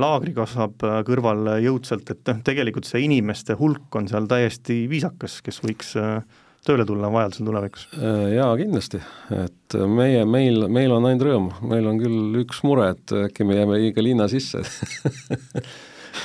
laagri 0.02 0.34
kasvab 0.38 0.86
äh, 0.88 1.00
kõrval 1.08 1.56
jõudsalt, 1.63 2.10
et 2.13 2.21
noh, 2.30 2.41
tegelikult 2.45 2.89
see 2.89 3.04
inimeste 3.08 3.58
hulk 3.60 3.97
on 3.97 4.10
seal 4.12 4.30
täiesti 4.30 4.84
viisakas, 4.91 5.39
kes 5.45 5.62
võiks 5.65 5.95
äh, 6.02 6.21
tööle 6.65 6.86
tulla 6.88 7.10
vajadusel 7.13 7.47
tulevikus? 7.47 7.88
Jaa, 8.36 8.50
kindlasti, 8.60 9.02
et 9.36 9.78
meie, 9.89 10.26
meil, 10.30 10.67
meil 10.69 10.93
on 10.95 11.08
ainult 11.10 11.28
rõõm, 11.28 11.47
meil 11.71 11.88
on 11.89 12.02
küll 12.02 12.41
üks 12.43 12.62
mure, 12.67 12.91
et 12.95 13.15
äkki 13.28 13.47
me 13.47 13.58
jääme 13.58 13.80
liiga 13.82 14.06
linna 14.06 14.30
sisse. 14.32 14.62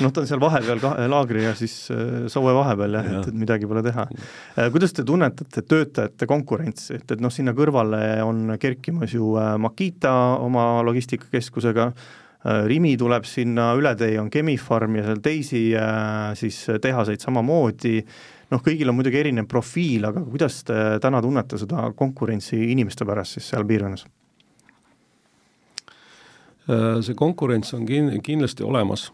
Noh, 0.02 0.10
ta 0.12 0.22
on 0.22 0.28
seal 0.28 0.40
vahepeal 0.42 0.80
ka 0.82 0.90
laagri 1.08 1.44
ja 1.44 1.54
siis 1.56 1.74
äh, 1.94 2.26
Saue 2.32 2.52
vahepeal 2.56 2.98
jah 2.98 3.06
ja., 3.06 3.22
et, 3.22 3.30
et 3.30 3.38
midagi 3.38 3.68
pole 3.70 3.82
teha. 3.86 4.06
Äh, 4.58 4.68
kuidas 4.74 4.92
te 4.96 5.06
tunnetate 5.06 5.62
töötajate 5.64 6.28
konkurentsi, 6.28 6.98
et, 6.98 7.16
et 7.16 7.22
noh, 7.22 7.32
sinna 7.32 7.54
kõrvale 7.56 8.02
on 8.26 8.56
kerkimas 8.60 9.14
ju 9.16 9.34
äh, 9.40 9.54
Makita 9.62 10.12
oma 10.42 10.68
logistikakeskusega, 10.86 11.90
Rimi 12.46 12.92
tuleb 12.94 13.24
sinna, 13.26 13.72
üle 13.74 13.90
tee 13.98 14.20
on 14.20 14.28
Chemi-Pharm 14.30 15.00
ja 15.00 15.06
seal 15.08 15.18
teisi 15.24 15.62
siis 16.38 16.58
tehaseid 16.84 17.24
samamoodi, 17.24 17.96
noh, 18.52 18.62
kõigil 18.62 18.90
on 18.90 18.98
muidugi 18.98 19.20
erinev 19.20 19.48
profiil, 19.50 20.06
aga 20.10 20.22
kuidas 20.24 20.62
te 20.66 20.76
täna 21.02 21.22
tunnete 21.24 21.58
seda 21.60 21.90
konkurentsi 21.96 22.58
inimeste 22.72 23.06
pärast 23.08 23.38
siis 23.38 23.50
seal 23.52 23.66
piirkonnas? 23.68 24.06
see 26.66 27.14
konkurents 27.14 27.70
on 27.76 27.84
kin-, 27.86 28.16
kindlasti 28.26 28.64
olemas 28.66 29.04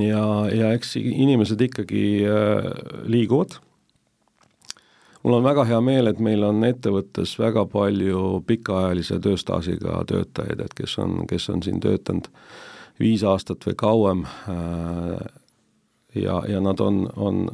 ja, 0.00 0.24
ja 0.48 0.72
eks 0.72 0.96
inimesed 0.96 1.60
ikkagi 1.60 2.24
äh, 2.24 2.68
liiguvad. 3.04 3.58
mul 5.22 5.38
on 5.38 5.44
väga 5.44 5.64
hea 5.64 5.80
meel, 5.80 6.08
et 6.08 6.18
meil 6.20 6.42
on 6.44 6.64
ettevõttes 6.64 7.36
väga 7.38 7.66
palju 7.68 8.42
pikaajalise 8.46 9.20
tööstaažiga 9.20 10.02
töötajaid, 10.08 10.60
et 10.64 10.74
kes 10.74 10.98
on, 10.98 11.26
kes 11.28 11.48
on 11.52 11.62
siin 11.62 11.80
töötanud 11.80 12.28
viis 13.00 13.24
aastat 13.26 13.64
või 13.66 13.76
kauem 13.76 14.24
äh, 14.24 15.28
ja, 16.14 16.42
ja 16.48 16.60
nad 16.60 16.80
on, 16.80 17.04
on, 17.16 17.46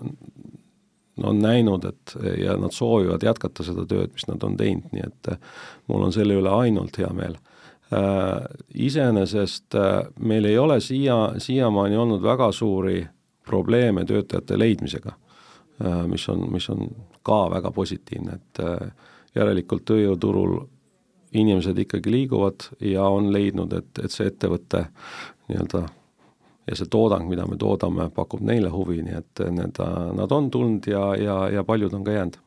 on 1.25 1.39
näinud, 1.43 1.85
et 1.85 2.15
ja 2.41 2.57
nad 2.57 2.75
soovivad 2.75 3.23
jätkata 3.25 3.65
seda 3.67 3.85
tööd, 3.89 4.13
mis 4.15 4.27
nad 4.29 4.43
on 4.47 4.57
teinud, 4.57 4.91
nii 4.93 5.07
et 5.07 5.33
mul 5.91 6.07
on 6.07 6.13
selle 6.15 6.37
üle 6.41 6.53
ainult 6.53 6.99
hea 7.01 7.11
meel. 7.17 7.37
Äh, 7.93 8.45
iseenesest 8.75 9.75
äh, 9.75 10.05
meil 10.19 10.45
ei 10.47 10.59
ole 10.59 10.79
siia, 10.81 11.33
siiamaani 11.39 11.97
olnud 11.99 12.23
väga 12.23 12.53
suuri 12.53 13.03
probleeme 13.47 14.05
töötajate 14.07 14.59
leidmisega, 14.59 15.17
äh, 15.83 16.05
mis 16.07 16.29
on, 16.31 16.45
mis 16.53 16.69
on 16.71 16.87
ka 17.27 17.41
väga 17.51 17.73
positiivne, 17.75 18.39
et 18.39 18.63
järelikult 19.35 19.85
tööjõuturul 19.91 20.61
inimesed 21.35 21.79
ikkagi 21.79 22.11
liiguvad 22.11 22.71
ja 22.81 23.09
on 23.11 23.33
leidnud, 23.35 23.75
et, 23.75 23.91
et 24.05 24.15
see 24.15 24.31
ettevõte 24.31 24.87
nii-öelda 25.51 25.89
ja 26.71 26.79
see 26.79 26.87
toodang, 26.91 27.27
mida 27.29 27.45
me 27.51 27.59
toodame, 27.59 28.07
pakub 28.15 28.45
neile 28.47 28.71
huvi, 28.71 29.01
nii 29.03 29.19
et 29.19 29.43
need, 29.51 29.83
nad 30.17 30.33
on 30.33 30.51
tulnud 30.55 30.87
ja, 30.87 31.11
ja, 31.19 31.41
ja 31.59 31.67
paljud 31.67 31.95
on 31.99 32.07
ka 32.07 32.15
jäänud 32.15 32.39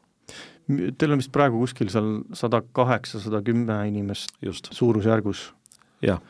Teil 0.64 1.12
on 1.12 1.20
vist 1.20 1.32
praegu 1.36 1.60
kuskil 1.60 1.90
seal 1.92 2.22
sada 2.38 2.62
kaheksa, 2.76 3.20
sada 3.20 3.42
kümme 3.44 3.76
inimest 3.90 4.38
Just. 4.42 4.72
suurusjärgus? 4.72 5.52
jah. 6.04 6.22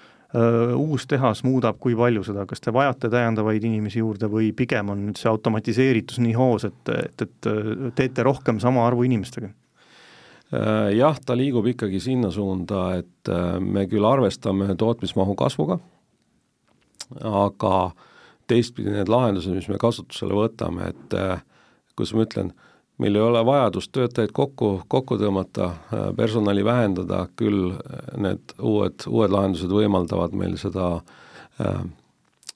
Uus 0.74 1.06
tehas 1.06 1.44
muudab 1.46 1.78
kui 1.82 1.94
palju 1.94 2.24
seda, 2.26 2.48
kas 2.50 2.62
te 2.62 2.72
vajate 2.74 3.12
täiendavaid 3.14 3.62
inimesi 3.70 4.02
juurde 4.02 4.26
või 4.34 4.50
pigem 4.58 4.90
on 4.90 5.04
nüüd 5.06 5.20
see 5.22 5.30
automatiseeritus 5.30 6.18
nii 6.26 6.34
hoos, 6.34 6.66
et, 6.66 6.90
et, 6.90 7.26
et 7.28 7.50
teete 7.94 8.26
rohkem 8.26 8.58
sama 8.62 8.88
arvu 8.88 9.06
inimestega? 9.06 9.52
Jah, 10.98 11.20
ta 11.22 11.38
liigub 11.38 11.70
ikkagi 11.70 12.02
sinna 12.02 12.32
suunda, 12.34 12.88
et 12.98 13.30
me 13.62 13.86
küll 13.90 14.06
arvestame 14.10 14.74
tootmismahu 14.78 15.38
kasvuga, 15.38 15.78
aga 17.24 17.92
teistpidi 18.48 18.92
need 18.92 19.10
lahendused, 19.12 19.54
mis 19.56 19.70
me 19.72 19.80
kasutusele 19.82 20.36
võtame, 20.36 20.92
et 20.92 21.18
kuidas 21.96 22.14
ma 22.18 22.26
ütlen, 22.26 22.54
meil 22.98 23.16
ei 23.16 23.22
ole 23.22 23.42
vajadust 23.46 23.92
töötajaid 23.96 24.32
kokku, 24.34 24.70
kokku 24.88 25.18
tõmmata, 25.22 25.66
äh, 25.66 26.06
personali 26.18 26.66
vähendada, 26.66 27.26
küll 27.40 27.74
äh, 27.74 28.08
need 28.22 28.56
uued, 28.62 29.06
uued 29.10 29.34
lahendused 29.34 29.72
võimaldavad 29.74 30.36
meil 30.38 30.58
seda 30.62 30.96
äh, 30.98 31.84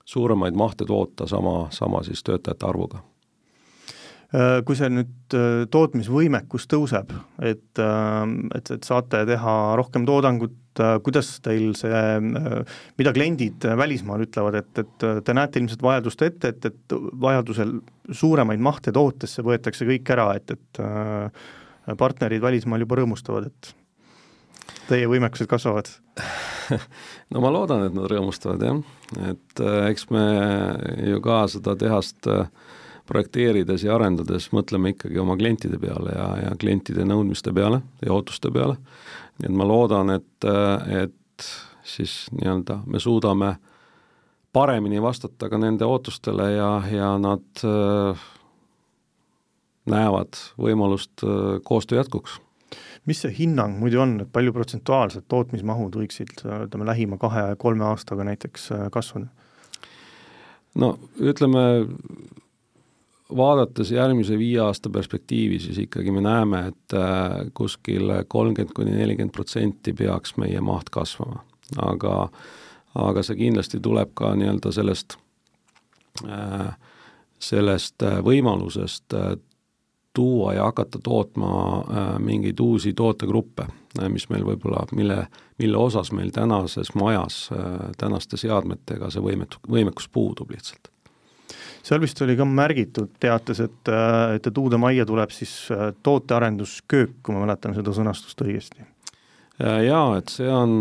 suuremaid 0.07 0.57
mahte 0.57 0.85
toota 0.87 1.27
sama, 1.27 1.67
sama 1.75 2.03
siis 2.07 2.23
töötajate 2.23 2.67
arvuga. 2.67 3.03
Kui 4.67 4.75
see 4.75 4.89
nüüd 4.91 5.33
tootmisvõimekus 5.71 6.65
tõuseb, 6.67 7.13
et, 7.47 7.79
et, 7.79 8.71
et 8.75 8.83
saate 8.83 9.21
teha 9.23 9.53
rohkem 9.79 10.03
toodangut, 10.07 10.57
kuidas 11.03 11.29
teil 11.45 11.73
see, 11.77 12.01
mida 12.99 13.13
kliendid 13.15 13.67
välismaal 13.79 14.25
ütlevad, 14.27 14.59
et, 14.61 14.83
et 14.83 15.07
te 15.25 15.35
näete 15.35 15.61
ilmselt 15.61 15.83
vajadust 15.83 16.23
ette, 16.27 16.53
et, 16.53 16.69
et 16.69 16.95
vajadusel 17.21 17.77
suuremaid 18.11 18.63
mahte 18.63 18.93
tootesse 18.95 19.45
võetakse 19.45 19.87
kõik 19.89 20.13
ära, 20.15 20.29
et, 20.37 20.55
et 20.55 21.97
partnerid 21.97 22.43
välismaal 22.43 22.85
juba 22.85 23.01
rõõmustavad, 23.01 23.49
et 23.49 23.73
teie 24.87 25.09
võimekused 25.09 25.49
kasvavad? 25.49 25.91
no 27.33 27.43
ma 27.43 27.53
loodan, 27.53 27.87
et 27.87 27.95
nad 27.97 28.09
rõõmustavad 28.11 28.65
jah, 28.67 28.81
et 29.33 29.67
eks 29.91 30.09
me 30.13 30.25
ju 31.09 31.21
ka 31.23 31.43
seda 31.51 31.77
tehast 31.79 32.29
äh, 32.31 32.47
projekteerides 33.07 33.85
ja 33.85 33.95
arendades 33.95 34.49
mõtleme 34.55 34.93
ikkagi 34.93 35.19
oma 35.21 35.37
klientide 35.39 35.79
peale 35.81 36.13
ja, 36.15 36.27
ja 36.43 36.55
klientide 36.59 37.05
nõudmiste 37.07 37.53
peale 37.55 37.81
ja 38.03 38.13
ootuste 38.15 38.51
peale. 38.53 38.77
Nii 39.37 39.49
et 39.51 39.57
ma 39.57 39.67
loodan, 39.67 40.09
et, 40.15 40.47
et 41.03 41.49
siis 41.85 42.25
nii-öelda 42.33 42.81
me 42.85 42.99
suudame 42.99 43.55
paremini 44.53 45.01
vastata 45.01 45.49
ka 45.49 45.59
nende 45.61 45.85
ootustele 45.85 46.51
ja, 46.55 46.71
ja 46.91 47.13
nad 47.21 47.63
äh, 47.67 48.25
näevad 49.85 50.41
võimalust 50.57 51.23
äh, 51.23 51.57
koostöö 51.63 52.01
jätkuks 52.01 52.39
mis 53.07 53.21
see 53.23 53.33
hinnang 53.37 53.77
muidu 53.79 54.01
on, 54.03 54.17
et 54.23 54.31
palju 54.33 54.53
protsentuaalselt 54.55 55.27
tootmismahud 55.31 55.95
võiksid 55.95 56.43
ütleme, 56.43 56.87
lähima 56.89 57.19
kahe-kolme 57.21 57.87
aastaga 57.87 58.25
näiteks 58.27 58.71
äh, 58.75 58.87
kasvada? 58.93 59.29
no 60.75 60.95
ütleme, 61.17 61.63
vaadates 63.35 63.91
järgmise 63.91 64.37
viie 64.37 64.59
aasta 64.59 64.89
perspektiivi, 64.89 65.59
siis 65.59 65.77
ikkagi 65.77 66.11
me 66.11 66.21
näeme, 66.21 66.67
et 66.67 66.93
äh, 66.93 67.51
kuskil 67.53 68.11
kolmkümmend 68.27 68.73
kuni 68.75 68.95
nelikümmend 68.95 69.33
protsenti 69.35 69.93
peaks 69.93 70.37
meie 70.37 70.61
maht 70.61 70.89
kasvama. 70.89 71.43
aga, 71.83 72.29
aga 72.95 73.23
see 73.23 73.35
kindlasti 73.35 73.79
tuleb 73.83 74.13
ka 74.15 74.31
nii-öelda 74.35 74.71
sellest, 74.71 75.17
äh, 76.23 76.71
sellest 77.39 78.03
äh, 78.03 78.21
võimalusest 78.23 79.13
tuua 80.17 80.53
ja 80.55 80.63
hakata 80.65 80.97
tootma 81.03 81.49
mingeid 82.17 82.59
uusi 82.59 82.93
tootegruppe, 82.97 83.67
mis 84.09 84.25
meil 84.31 84.47
võib-olla, 84.47 84.87
mille, 84.97 85.27
mille 85.61 85.77
osas 85.77 86.09
meil 86.11 86.31
tänases 86.33 86.89
majas 86.97 87.51
tänaste 88.01 88.39
seadmetega 88.41 89.11
see 89.13 89.21
võimet-, 89.21 89.59
võimekus 89.69 90.09
puudub 90.09 90.49
lihtsalt 90.55 90.89
seal 91.87 92.03
vist 92.03 92.21
oli 92.23 92.35
ka 92.37 92.45
märgitud 92.47 93.15
teates, 93.21 93.61
et, 93.63 93.91
et, 94.35 94.49
et 94.49 94.59
uude 94.59 94.79
majja 94.81 95.05
tuleb 95.07 95.31
siis 95.35 95.53
äh, 95.73 95.89
tootearendusköök, 96.03 97.19
kui 97.23 97.35
ma 97.35 97.45
mäletan 97.45 97.75
seda 97.77 97.93
sõnastust 97.95 98.43
õigesti. 98.43 98.83
Äh, 99.63 99.81
jaa, 99.87 100.17
et 100.19 100.33
see 100.33 100.49
on, 100.51 100.77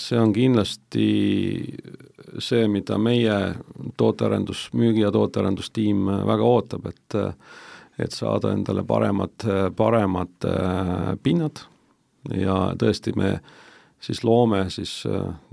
see 0.00 0.18
on 0.20 0.32
kindlasti 0.36 1.06
see, 2.42 2.64
mida 2.68 2.98
meie 3.00 3.36
tootearendus, 4.00 4.68
müügi- 4.76 5.04
ja 5.04 5.12
tootearendustiim 5.14 6.10
väga 6.26 6.52
ootab, 6.56 6.92
et 6.92 7.22
et 7.96 8.12
saada 8.12 8.50
endale 8.52 8.82
paremad, 8.84 9.40
paremad 9.72 10.44
äh, 10.44 11.14
pinnad 11.24 11.62
ja 12.36 12.58
tõesti, 12.76 13.14
me 13.16 13.38
siis 14.04 14.20
loome 14.20 14.66
siis 14.68 14.90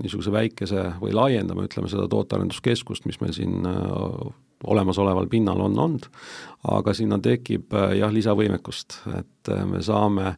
niisuguse 0.02 0.32
väikese 0.34 0.82
või 1.00 1.14
laiendame, 1.16 1.64
ütleme 1.64 1.88
seda 1.88 2.04
tootearenduskeskust, 2.12 3.06
mis 3.08 3.16
meil 3.22 3.32
siin 3.32 3.64
olemasoleval 4.66 5.26
pinnal 5.30 5.60
on 5.60 5.78
olnud, 5.78 6.06
aga 6.72 6.94
sinna 6.94 7.18
tekib 7.22 7.74
äh, 7.74 7.96
jah, 8.00 8.12
lisavõimekust, 8.12 9.00
et 9.18 9.52
äh, 9.52 9.64
me 9.68 9.82
saame, 9.84 10.34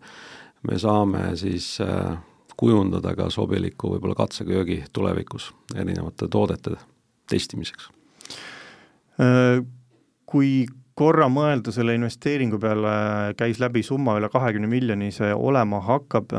me 0.66 0.78
saame 0.82 1.28
siis 1.38 1.76
äh, 1.84 2.16
kujundada 2.56 3.14
ka 3.16 3.28
sobiliku 3.30 3.94
võib-olla 3.94 4.16
katseköögi 4.18 4.82
tulevikus 4.92 5.50
erinevate 5.76 6.28
toodete 6.32 6.78
testimiseks. 7.28 7.90
Kui 10.26 10.50
korra 10.96 11.26
mõelda 11.32 11.72
selle 11.72 11.94
investeeringu 11.96 12.58
peale, 12.60 12.92
käis 13.36 13.60
läbi 13.60 13.82
summa 13.84 14.16
üle 14.16 14.28
kahekümne 14.32 14.68
miljoni, 14.68 15.10
see 15.12 15.32
olema 15.34 15.80
hakkab, 15.84 16.32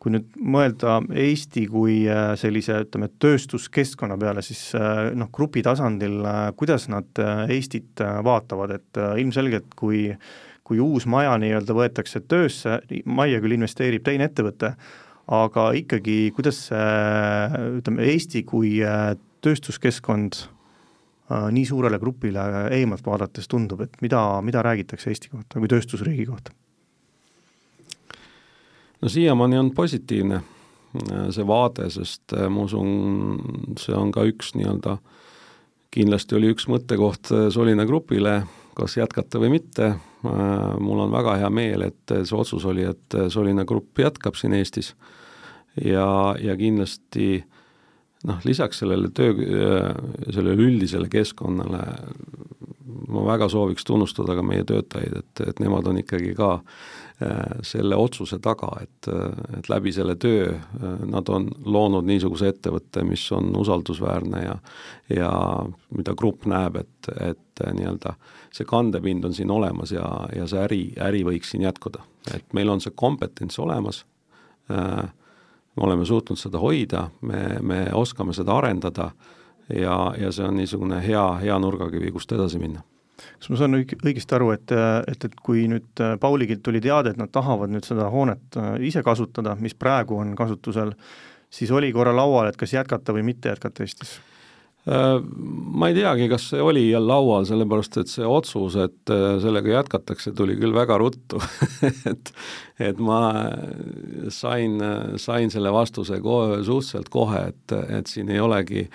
kui 0.00 0.14
nüüd 0.14 0.36
mõelda 0.40 0.98
Eesti 1.12 1.66
kui 1.68 2.02
sellise, 2.40 2.78
ütleme, 2.86 3.10
tööstuskeskkonna 3.20 4.16
peale, 4.20 4.40
siis 4.44 4.70
noh, 5.18 5.28
grupi 5.32 5.60
tasandil, 5.64 6.22
kuidas 6.56 6.88
nad 6.88 7.20
Eestit 7.52 8.00
vaatavad, 8.00 8.78
et 8.78 9.02
ilmselgelt 9.20 9.74
kui 9.76 10.08
kui 10.70 10.78
uus 10.78 11.02
maja 11.10 11.32
nii-öelda 11.42 11.74
võetakse 11.74 12.20
töösse, 12.30 12.76
majja 13.04 13.40
küll 13.42 13.56
investeerib 13.56 14.04
teine 14.06 14.28
ettevõte, 14.28 14.68
aga 15.34 15.64
ikkagi, 15.74 16.18
kuidas 16.36 16.60
see, 16.68 17.64
ütleme, 17.80 18.06
Eesti 18.12 18.44
kui 18.46 18.76
tööstuskeskkond 19.42 20.38
Äh, 21.30 21.46
nii 21.54 21.66
suurele 21.66 21.98
grupile 22.02 22.42
eemalt 22.74 23.06
vaadates 23.06 23.46
tundub, 23.48 23.84
et 23.84 24.00
mida, 24.02 24.18
mida 24.42 24.64
räägitakse 24.66 25.12
Eesti 25.12 25.30
kohta 25.30 25.62
kui 25.62 25.70
tööstusriigi 25.70 26.26
kohta? 26.26 26.54
No 29.00 29.08
siiamaani 29.08 29.58
on 29.58 29.70
positiivne 29.74 30.40
äh, 30.40 31.28
see 31.34 31.46
vaade, 31.46 31.90
sest 31.90 32.34
äh, 32.36 32.48
ma 32.52 32.66
usun, 32.68 33.74
see 33.80 33.96
on 33.96 34.12
ka 34.14 34.24
üks 34.28 34.54
nii-öelda, 34.58 34.98
kindlasti 35.90 36.38
oli 36.38 36.52
üks 36.54 36.68
mõttekoht 36.70 37.32
Solina 37.50 37.86
Grupile, 37.88 38.42
kas 38.78 38.94
jätkata 38.96 39.40
või 39.42 39.56
mitte, 39.56 39.96
mul 40.22 41.00
on 41.02 41.10
väga 41.10 41.34
hea 41.40 41.48
meel, 41.50 41.82
et 41.88 42.12
see 42.14 42.36
otsus 42.38 42.62
oli, 42.70 42.84
et 42.86 43.16
Solina 43.34 43.64
Grupp 43.66 43.98
jätkab 43.98 44.38
siin 44.38 44.54
Eestis. 44.54 44.92
Ja, 45.82 46.36
ja 46.38 46.54
kindlasti 46.56 47.40
äh, 47.40 47.60
noh, 48.28 48.40
lisaks 48.44 48.82
sellele 48.82 49.10
töö, 49.14 49.34
sellele 50.30 50.56
üldisele 50.60 51.08
keskkonnale 51.12 51.82
ma 53.10 53.24
väga 53.26 53.48
sooviks 53.50 53.86
tunnustada 53.86 54.36
ka 54.38 54.44
meie 54.46 54.64
töötajaid, 54.66 55.16
et, 55.22 55.42
et 55.48 55.62
nemad 55.62 55.88
on 55.90 56.00
ikkagi 56.02 56.34
ka 56.38 56.52
äh, 56.58 56.80
selle 57.62 57.96
otsuse 57.96 58.38
taga, 58.40 58.70
et, 58.80 59.08
et 59.58 59.68
läbi 59.68 59.92
selle 59.92 60.14
töö 60.16 60.46
äh, 60.54 61.00
nad 61.04 61.28
on 61.28 61.50
loonud 61.64 62.06
niisuguse 62.08 62.48
ettevõtte, 62.48 63.04
mis 63.04 63.26
on 63.36 63.52
usaldusväärne 63.56 64.44
ja 64.44 64.56
ja 65.10 65.30
mida 65.96 66.14
grupp 66.14 66.46
näeb, 66.46 66.76
et, 66.80 67.10
et 67.20 67.62
nii-öelda 67.74 68.14
see 68.54 68.64
kandepind 68.64 69.24
on 69.24 69.34
siin 69.34 69.50
olemas 69.50 69.92
ja, 69.92 70.06
ja 70.36 70.46
see 70.48 70.62
äri, 70.62 70.82
äri 71.02 71.24
võiks 71.26 71.50
siin 71.52 71.66
jätkuda. 71.66 72.04
et 72.34 72.54
meil 72.54 72.68
on 72.68 72.80
see 72.80 72.94
kompetents 72.94 73.58
olemas 73.58 74.04
äh,, 74.70 75.10
me 75.76 75.86
oleme 75.86 76.04
suutnud 76.04 76.38
seda 76.38 76.58
hoida, 76.58 77.08
me, 77.20 77.58
me 77.60 77.84
oskame 77.92 78.32
seda 78.32 78.56
arendada 78.56 79.10
ja, 79.68 80.14
ja 80.18 80.32
see 80.32 80.46
on 80.46 80.56
niisugune 80.56 81.02
hea, 81.04 81.26
hea 81.44 81.58
nurgakivi, 81.58 82.10
kust 82.14 82.32
edasi 82.32 82.58
minna 82.58 82.82
kas 83.38 83.50
ma 83.52 83.58
saan 83.60 83.78
õigesti 83.80 84.36
aru, 84.36 84.52
et, 84.56 84.72
et, 85.10 85.26
et 85.28 85.36
kui 85.44 85.66
nüüd 85.70 86.04
Pauligilt 86.20 86.62
tuli 86.66 86.80
teade, 86.84 87.14
et 87.14 87.20
nad 87.20 87.32
tahavad 87.32 87.72
nüüd 87.72 87.86
seda 87.86 88.08
hoonet 88.12 88.58
äh, 88.60 88.72
ise 88.90 89.04
kasutada, 89.06 89.56
mis 89.60 89.76
praegu 89.76 90.20
on 90.20 90.34
kasutusel, 90.38 90.94
siis 91.50 91.72
oli 91.74 91.92
korra 91.92 92.14
laual, 92.16 92.50
et 92.50 92.58
kas 92.60 92.74
jätkata 92.76 93.16
või 93.16 93.26
mitte 93.32 93.52
jätkata 93.52 93.86
Eestis? 93.86 94.18
Äh, 94.88 95.18
ma 95.76 95.90
ei 95.90 95.94
teagi, 95.94 96.24
kas 96.30 96.46
see 96.54 96.60
oli 96.64 96.86
laual, 96.96 97.44
sellepärast 97.44 97.98
et 98.00 98.08
see 98.08 98.24
otsus, 98.24 98.78
et 98.80 99.12
äh, 99.12 99.34
sellega 99.42 99.74
jätkatakse, 99.74 100.32
tuli 100.32 100.56
küll 100.56 100.72
väga 100.72 100.96
ruttu 101.02 101.36
et, 102.10 102.32
et 102.80 103.02
ma 103.04 103.18
sain, 104.32 104.80
sain 105.20 105.52
selle 105.52 105.72
vastuse 105.74 106.16
kohe, 106.24 106.62
suhteliselt 106.64 107.12
kohe, 107.12 107.42
et, 107.52 107.76
et 108.00 108.08
siin 108.08 108.32
ei 108.32 108.40
olegi 108.40 108.86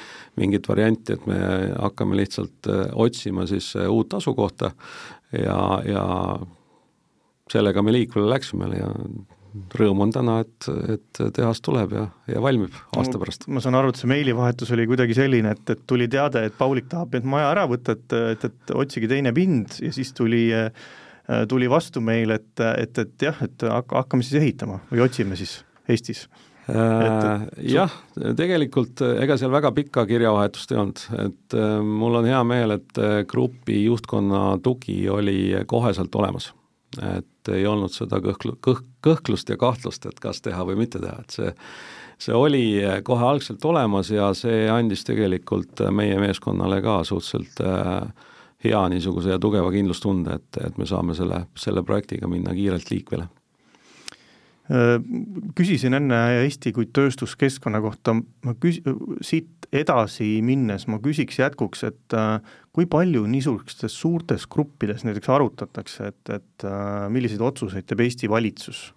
mingit 0.41 0.65
varianti, 0.71 1.19
et 1.19 1.29
me 1.29 1.37
hakkame 1.77 2.17
lihtsalt 2.17 2.71
äh, 2.73 2.87
otsima 3.05 3.45
siis 3.45 3.69
uut 3.85 4.17
asukohta 4.17 4.73
ja, 5.37 5.59
ja 5.85 6.07
sellega 7.51 7.85
me 7.85 7.93
liikvele 7.93 8.33
läksime 8.33 8.73
ja 8.73 8.89
rõõm 9.79 10.03
on 10.05 10.11
täna, 10.13 10.39
et, 10.45 10.67
et 10.95 11.21
tehas 11.35 11.61
tuleb 11.65 11.95
ja, 11.95 12.05
ja 12.31 12.41
valmib 12.43 12.75
aasta 12.97 13.21
pärast. 13.21 13.47
ma 13.47 13.63
saan 13.63 13.77
aru, 13.79 13.93
et 13.93 14.01
see 14.01 14.09
meilivahetus 14.11 14.73
oli 14.75 14.87
kuidagi 14.89 15.17
selline, 15.17 15.55
et, 15.55 15.73
et 15.75 15.85
tuli 15.87 16.09
teade, 16.11 16.45
et 16.49 16.57
Paulik 16.57 16.89
tahab 16.91 17.15
nüüd 17.15 17.29
maja 17.35 17.49
ära 17.53 17.65
võtta, 17.71 17.95
et, 17.97 18.17
et, 18.35 18.47
et 18.49 18.75
otsige 18.75 19.09
teine 19.11 19.33
pind 19.35 19.79
ja 19.81 19.93
siis 19.95 20.13
tuli 20.15 20.47
tuli 21.49 21.69
vastu 21.69 22.01
meil, 22.05 22.35
et, 22.35 22.51
et, 22.77 22.99
et 23.01 23.23
jah, 23.29 23.39
et 23.41 23.63
hakkame 23.65 24.25
siis 24.25 24.41
ehitama 24.41 24.83
või 24.91 25.01
otsime 25.07 25.37
siis 25.39 25.57
Eestis 25.89 26.25
äh, 26.69 27.45
jah, 27.71 27.93
tegelikult 28.37 29.01
ega 29.07 29.37
seal 29.41 29.53
väga 29.53 29.71
pikka 29.75 30.05
kirjavahetust 30.09 30.73
ei 30.73 30.81
olnud, 30.81 31.01
et 31.25 31.57
äh, 31.57 31.79
mul 31.81 32.21
on 32.21 32.29
hea 32.29 32.43
meel, 32.47 32.77
et 32.77 33.01
äh, 33.01 33.17
grupi 33.29 33.83
juhtkonna 33.87 34.59
tugi 34.65 34.99
oli 35.09 35.39
koheselt 35.69 36.15
olemas 36.15 36.51
et 37.01 37.53
ei 37.53 37.67
olnud 37.67 37.93
seda 37.93 38.21
kõhklu-, 38.23 38.57
kõh-, 38.63 38.83
kõhklust 39.05 39.49
ja 39.49 39.57
kahtlust, 39.57 40.05
et 40.05 40.19
kas 40.19 40.41
teha 40.41 40.65
või 40.65 40.79
mitte 40.85 41.01
teha, 41.03 41.19
et 41.21 41.37
see 41.39 41.53
see 42.17 42.35
oli 42.35 42.79
kohe 43.03 43.25
algselt 43.27 43.65
olemas 43.65 44.07
ja 44.07 44.29
see 44.37 44.69
andis 44.71 45.03
tegelikult 45.07 45.83
meie 45.91 46.15
meeskonnale 46.19 46.81
ka 46.83 47.01
suhteliselt 47.03 47.59
äh, 47.59 48.29
hea 48.63 48.83
niisuguse 48.89 49.33
ja 49.33 49.39
tugeva 49.39 49.71
kindlustunde, 49.73 50.39
et, 50.39 50.61
et 50.63 50.77
me 50.77 50.87
saame 50.89 51.15
selle, 51.17 51.45
selle 51.59 51.83
projektiga 51.83 52.29
minna 52.31 52.55
kiirelt 52.55 52.91
liikvele 52.91 53.27
küsisin 54.65 55.93
enne 55.93 56.17
Eesti 56.41 56.71
kui 56.73 56.87
tööstuskeskkonna 56.89 57.77
kohta, 57.83 58.15
ma 58.17 58.55
küs-, 58.57 58.81
siit 59.21 59.67
edasi 59.75 60.39
minnes 60.45 60.87
ma 60.89 60.99
küsiks 61.03 61.39
jätkuks, 61.39 61.85
et 61.87 62.15
äh, 62.17 62.39
kui 62.75 62.87
palju 62.89 63.25
niisugustes 63.29 63.95
suurtes 63.95 64.47
gruppides 64.51 65.05
näiteks 65.07 65.31
arutatakse, 65.31 66.11
et, 66.11 66.33
et 66.39 66.67
äh, 66.67 67.07
milliseid 67.13 67.43
otsuseid 67.45 67.87
teeb 67.89 68.05
Eesti 68.05 68.29
valitsus, 68.31 68.87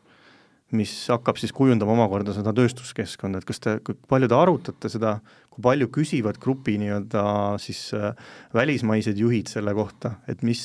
mis 0.77 0.93
hakkab 1.09 1.39
siis 1.41 1.55
kujundama 1.57 1.95
omakorda 1.97 2.35
seda 2.37 2.53
tööstuskeskkonda, 2.57 3.41
et 3.41 3.49
kas 3.49 3.63
te, 3.65 3.77
kui 3.85 3.97
palju 4.09 4.29
te 4.29 4.37
arutate 4.37 4.93
seda, 4.93 5.15
kui 5.53 5.65
palju 5.65 5.89
küsivad 5.93 6.41
grupi 6.43 6.77
nii-öelda 6.81 7.27
siis 7.63 7.91
äh, 7.97 8.11
välismaised 8.57 9.21
juhid 9.21 9.53
selle 9.53 9.77
kohta, 9.77 10.19
et 10.29 10.45
mis, 10.45 10.65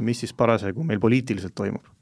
mis 0.00 0.24
siis 0.24 0.36
parasjagu 0.36 0.84
meil 0.88 1.00
poliitiliselt 1.02 1.56
toimub? 1.56 1.84
Äh, 1.84 1.92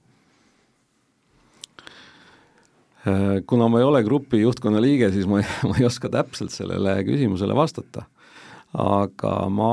kuna 3.46 3.68
ma 3.68 3.78
ei 3.78 3.84
ole 3.84 4.02
grupi 4.04 4.40
juhtkonna 4.40 4.80
liige, 4.82 5.10
siis 5.12 5.26
ma 5.26 5.40
ei, 5.40 5.46
ma 5.68 5.76
ei 5.78 5.86
oska 5.88 6.10
täpselt 6.12 6.52
sellele 6.52 6.98
küsimusele 7.04 7.56
vastata. 7.56 8.06
aga 8.70 9.48
ma 9.50 9.72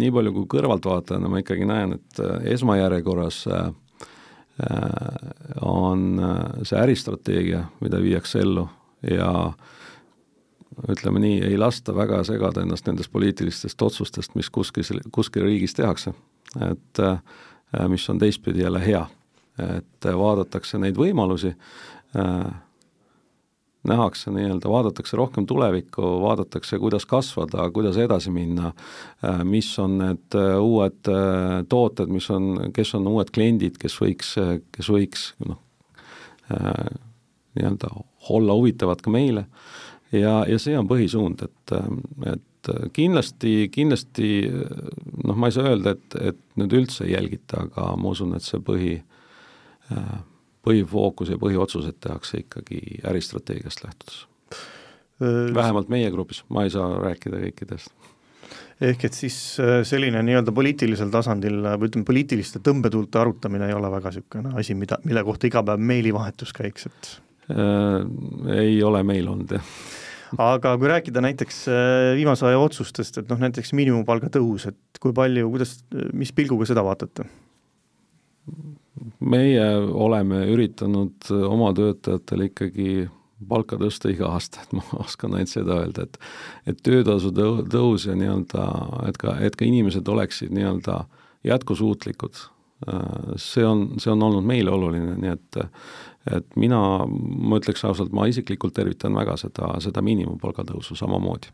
nii 0.00 0.12
palju 0.16 0.32
kui 0.32 0.46
kõrvaltvaatajana 0.54 1.28
ma 1.28 1.42
ikkagi 1.42 1.66
näen, 1.68 1.98
et 1.98 2.20
äh, 2.24 2.46
esmajärjekorras 2.54 3.42
äh, 3.52 3.72
on 5.64 6.20
see 6.62 6.76
äristrateegia, 6.76 7.64
mida 7.80 8.00
viiakse 8.00 8.42
ellu 8.44 8.66
ja 9.08 9.30
ütleme 10.88 11.20
nii, 11.20 11.38
ei 11.48 11.56
lasta 11.60 11.94
väga 11.96 12.22
segada 12.28 12.60
ennast 12.64 12.88
nendest 12.88 13.12
poliitilistest 13.12 13.82
otsustest, 13.82 14.34
mis 14.36 14.50
kuskil, 14.52 15.00
kuskil 15.12 15.44
riigis 15.48 15.74
tehakse. 15.76 16.12
et 16.70 17.00
mis 17.88 18.08
on 18.10 18.18
teistpidi 18.18 18.60
jälle 18.60 18.84
hea, 18.84 19.06
et 19.78 20.10
vaadatakse 20.16 20.78
neid 20.78 20.96
võimalusi 20.96 21.54
Äh, 21.54 21.99
nähakse 23.84 24.30
nii-öelda, 24.30 24.68
vaadatakse 24.68 25.16
rohkem 25.16 25.46
tulevikku, 25.46 26.02
vaadatakse, 26.22 26.78
kuidas 26.78 27.06
kasvada, 27.06 27.70
kuidas 27.70 27.96
edasi 27.96 28.30
minna, 28.30 28.72
äh, 29.24 29.44
mis 29.44 29.70
on 29.78 29.98
need 29.98 30.36
äh, 30.36 30.58
uued 30.60 31.10
tooted, 31.68 32.12
mis 32.12 32.30
on, 32.30 32.72
kes 32.76 32.94
on 32.98 33.08
uued 33.08 33.32
kliendid, 33.34 33.78
kes 33.80 33.96
võiks, 34.02 34.34
kes 34.76 34.92
võiks 34.92 35.30
noh, 35.46 35.60
nii-öelda 36.50 37.92
olla 38.30 38.54
huvitavad 38.58 39.00
ka 39.02 39.10
meile. 39.10 39.46
Ja, 40.12 40.40
ja 40.50 40.58
see 40.58 40.74
on 40.78 40.88
põhisuund, 40.90 41.44
et, 41.46 41.74
et 42.26 42.70
kindlasti, 42.92 43.68
kindlasti 43.72 44.30
noh, 45.24 45.36
ma 45.38 45.48
ei 45.48 45.54
saa 45.54 45.70
öelda, 45.70 45.94
et, 45.94 46.16
et 46.32 46.40
nüüd 46.58 46.74
üldse 46.74 47.06
ei 47.06 47.14
jälgita, 47.14 47.64
aga 47.68 47.92
ma 47.96 48.10
usun, 48.10 48.34
et 48.36 48.44
see 48.44 48.60
põhi 48.66 48.96
äh, 48.98 50.18
põhifookus 50.66 51.32
ja 51.32 51.38
põhiotsused 51.40 52.00
tehakse 52.00 52.44
ikkagi 52.44 53.00
äristrateegiast 53.08 53.84
lähtudes. 53.84 54.26
vähemalt 55.54 55.88
meie 55.92 56.10
grupis, 56.10 56.44
ma 56.48 56.64
ei 56.64 56.70
saa 56.72 56.88
rääkida 57.00 57.40
kõikidest. 57.44 57.92
ehk 58.80 59.04
et 59.04 59.16
siis 59.16 59.36
selline 59.84 60.22
nii-öelda 60.24 60.52
poliitilisel 60.56 61.10
tasandil 61.12 61.60
või 61.62 61.88
ütleme, 61.90 62.04
poliitiliste 62.08 62.62
tõmbetuulte 62.64 63.20
arutamine 63.20 63.68
ei 63.68 63.76
ole 63.76 63.90
väga 63.92 64.12
niisugune 64.14 64.54
asi, 64.60 64.74
mida, 64.74 64.98
mille 65.04 65.24
kohta 65.24 65.46
iga 65.46 65.62
päev 65.62 65.82
meilivahetus 65.92 66.52
käiks, 66.56 66.86
et 66.86 67.10
äh, 67.52 68.06
ei 68.56 68.82
ole 68.82 69.02
meil 69.02 69.28
olnud, 69.28 69.58
jah 69.58 69.74
aga 70.38 70.76
kui 70.78 70.90
rääkida 70.90 71.22
näiteks 71.24 71.64
viimase 72.16 72.46
aja 72.46 72.58
otsustest, 72.62 73.18
et 73.18 73.30
noh, 73.30 73.40
näiteks 73.40 73.72
miinimumpalga 73.74 74.30
tõus, 74.36 74.68
et 74.70 75.00
kui 75.02 75.14
palju, 75.16 75.48
kuidas, 75.50 75.78
mis 76.14 76.30
pilguga 76.36 76.68
seda 76.68 76.84
vaatate? 76.86 77.26
Meie 79.20 79.64
oleme 79.76 80.44
üritanud 80.52 81.30
oma 81.46 81.72
töötajatele 81.76 82.50
ikkagi 82.50 83.08
palka 83.48 83.78
tõsta 83.80 84.10
iga 84.12 84.28
aasta, 84.34 84.62
et 84.64 84.74
ma 84.76 84.84
oskan 85.04 85.34
ainult 85.36 85.52
seda 85.52 85.80
öelda, 85.82 86.06
et 86.06 86.72
et 86.72 86.82
töötasu 86.84 87.32
tõu-, 87.36 87.64
tõus 87.70 88.06
ja 88.08 88.16
nii-öelda, 88.18 88.66
et 89.08 89.20
ka, 89.20 89.36
et 89.40 89.56
ka 89.56 89.66
inimesed 89.68 90.08
oleksid 90.08 90.52
nii-öelda 90.56 91.04
jätkusuutlikud, 91.48 92.36
see 93.40 93.64
on, 93.64 93.86
see 94.00 94.12
on 94.12 94.22
olnud 94.28 94.44
meile 94.46 94.72
oluline, 94.72 95.16
nii 95.20 95.34
et 95.36 95.64
et 96.30 96.56
mina, 96.60 96.78
ma 97.08 97.56
ütleks 97.56 97.80
ausalt, 97.88 98.12
ma 98.12 98.26
isiklikult 98.28 98.74
tervitan 98.76 99.14
väga 99.16 99.38
seda, 99.40 99.72
seda 99.80 100.02
miinimumpalga 100.04 100.66
tõusu 100.68 100.96
samamoodi 100.98 101.48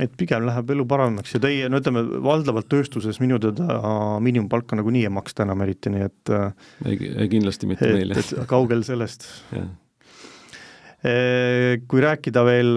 et 0.00 0.12
pigem 0.16 0.46
läheb 0.46 0.70
elu 0.72 0.86
paremaks. 0.88 1.34
Ja 1.36 1.40
teie, 1.42 1.68
no 1.68 1.80
ütleme, 1.82 2.04
valdavalt 2.24 2.68
tööstuses 2.72 3.20
minu 3.20 3.38
teada 3.42 3.76
miinimumpalka 4.24 4.78
nagunii 4.78 5.04
ei 5.04 5.12
maksta 5.12 5.44
enam 5.44 5.60
eriti, 5.66 5.92
nii 5.92 6.06
et 6.06 6.32
ei, 6.32 6.96
ei 6.96 7.28
kindlasti 7.32 7.68
mitte 7.68 7.90
et, 7.90 7.98
meil, 7.98 8.16
jah. 8.16 8.46
kaugel 8.48 8.84
sellest. 8.88 9.28
Kui 11.02 12.02
rääkida 12.04 12.44
veel 12.46 12.76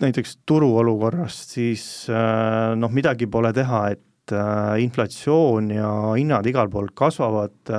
näiteks 0.00 0.38
turuolukorrast, 0.48 1.50
siis 1.58 1.82
noh, 2.08 2.92
midagi 2.96 3.28
pole 3.30 3.52
teha, 3.52 3.82
et 3.92 4.34
inflatsioon 4.80 5.68
ja 5.74 5.90
hinnad 6.14 6.46
igal 6.48 6.70
pool 6.72 6.88
kasvavad, 6.96 7.74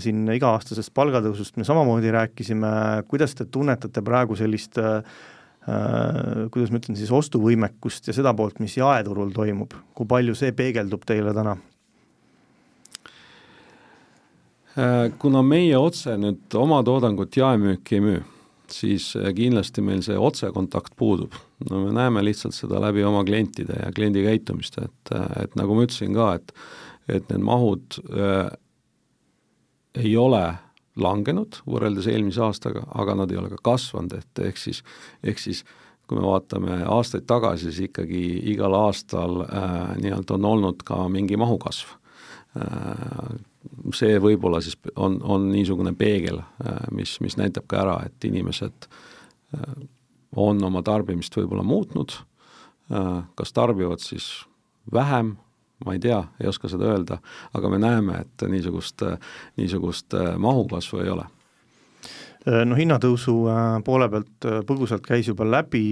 siin 0.00 0.24
iga-aastasest 0.32 0.92
palgatõusust 0.96 1.60
me 1.60 1.66
samamoodi 1.68 2.10
rääkisime, 2.16 2.70
kuidas 3.10 3.36
te 3.36 3.44
tunnetate 3.52 4.02
praegu 4.04 4.36
sellist 4.40 4.80
kuidas 6.50 6.70
ma 6.72 6.80
ütlen 6.80 6.98
siis, 6.98 7.12
ostuvõimekust 7.14 8.10
ja 8.10 8.14
seda 8.16 8.32
poolt, 8.36 8.60
mis 8.62 8.76
jaeturul 8.78 9.32
toimub, 9.34 9.74
kui 9.94 10.08
palju 10.10 10.34
see 10.38 10.54
peegeldub 10.56 11.04
teile 11.08 11.34
täna? 11.36 11.56
Äh, 14.78 15.10
kuna 15.18 15.42
meie 15.42 15.78
otse 15.78 16.14
nüüd 16.20 16.54
oma 16.58 16.80
toodangut 16.86 17.36
jaemüüki 17.36 17.98
ei 17.98 18.04
müü, 18.04 18.20
siis 18.70 19.12
äh, 19.18 19.32
kindlasti 19.34 19.82
meil 19.82 20.04
see 20.06 20.18
otsekontakt 20.18 20.94
puudub. 20.96 21.34
no 21.70 21.84
me 21.84 21.92
näeme 21.92 22.22
lihtsalt 22.24 22.54
seda 22.54 22.80
läbi 22.80 23.04
oma 23.04 23.24
klientide 23.26 23.80
ja 23.82 23.90
kliendi 23.92 24.22
käitumist, 24.24 24.78
et, 24.78 25.12
äh, 25.14 25.26
et 25.44 25.58
nagu 25.58 25.74
ma 25.74 25.86
ütlesin 25.88 26.14
ka, 26.14 26.34
et 26.38 26.54
et 27.10 27.26
need 27.32 27.42
mahud 27.42 27.98
äh, 28.14 28.50
ei 29.98 30.16
ole 30.16 30.44
langenud 30.96 31.60
võrreldes 31.68 32.08
eelmise 32.10 32.42
aastaga, 32.44 32.82
aga 32.98 33.14
nad 33.22 33.30
ei 33.30 33.38
ole 33.38 33.52
ka 33.52 33.60
kasvanud, 33.70 34.16
et 34.18 34.42
ehk 34.48 34.58
siis, 34.58 34.82
ehk 35.22 35.38
siis 35.38 35.64
kui 36.10 36.18
me 36.18 36.26
vaatame 36.26 36.80
aastaid 36.90 37.28
tagasi, 37.30 37.70
siis 37.70 37.86
ikkagi 37.90 38.24
igal 38.50 38.74
aastal 38.74 39.44
äh, 39.46 39.76
nii-öelda 40.02 40.34
on 40.34 40.48
olnud 40.48 40.82
ka 40.86 41.04
mingi 41.12 41.38
mahukasv. 41.38 41.92
Äh, 42.58 43.36
see 43.94 44.18
võib-olla 44.22 44.58
siis 44.64 44.74
on, 44.96 45.20
on 45.22 45.46
niisugune 45.52 45.92
peegel, 45.98 46.40
äh, 46.64 46.80
mis, 46.96 47.14
mis 47.22 47.38
näitab 47.38 47.68
ka 47.70 47.84
ära, 47.84 47.96
et 48.08 48.26
inimesed 48.26 48.88
äh, 48.88 49.86
on 50.36 50.62
oma 50.66 50.82
tarbimist 50.86 51.36
võib-olla 51.38 51.62
muutnud, 51.66 52.16
äh, 52.90 53.22
kas 53.38 53.54
tarbivad 53.54 54.02
siis 54.02 54.32
vähem, 54.92 55.36
ma 55.86 55.96
ei 55.96 56.02
tea, 56.02 56.20
ei 56.40 56.48
oska 56.50 56.70
seda 56.70 56.90
öelda, 56.92 57.20
aga 57.56 57.72
me 57.72 57.80
näeme, 57.82 58.22
et 58.24 58.46
niisugust, 58.48 59.04
niisugust 59.60 60.16
mahukasvu 60.38 61.04
ei 61.04 61.12
ole 61.16 61.26
no 62.64 62.76
hinnatõusu 62.78 63.34
poole 63.84 64.08
pealt 64.08 64.46
põgusalt 64.68 65.04
käis 65.04 65.28
juba 65.28 65.44
läbi, 65.44 65.82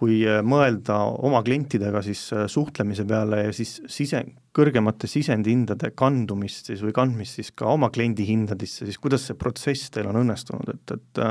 kui 0.00 0.22
mõelda 0.24 0.96
oma 1.20 1.42
klientidega 1.44 2.00
siis 2.04 2.22
suhtlemise 2.48 3.04
peale 3.04 3.42
ja 3.44 3.50
siis 3.52 3.74
sise, 3.92 4.22
kõrgemate 4.56 5.10
sisendhindade 5.10 5.92
kandumist 5.92 6.70
siis 6.70 6.80
või 6.80 6.94
kandmist 6.96 7.36
siis 7.36 7.52
ka 7.52 7.68
oma 7.74 7.90
kliendi 7.92 8.24
hindadesse, 8.24 8.88
siis 8.88 8.96
kuidas 8.98 9.28
see 9.28 9.36
protsess 9.36 9.92
teil 9.92 10.08
on 10.08 10.22
õnnestunud, 10.22 10.72
et, 10.72 10.96
et 10.96 11.22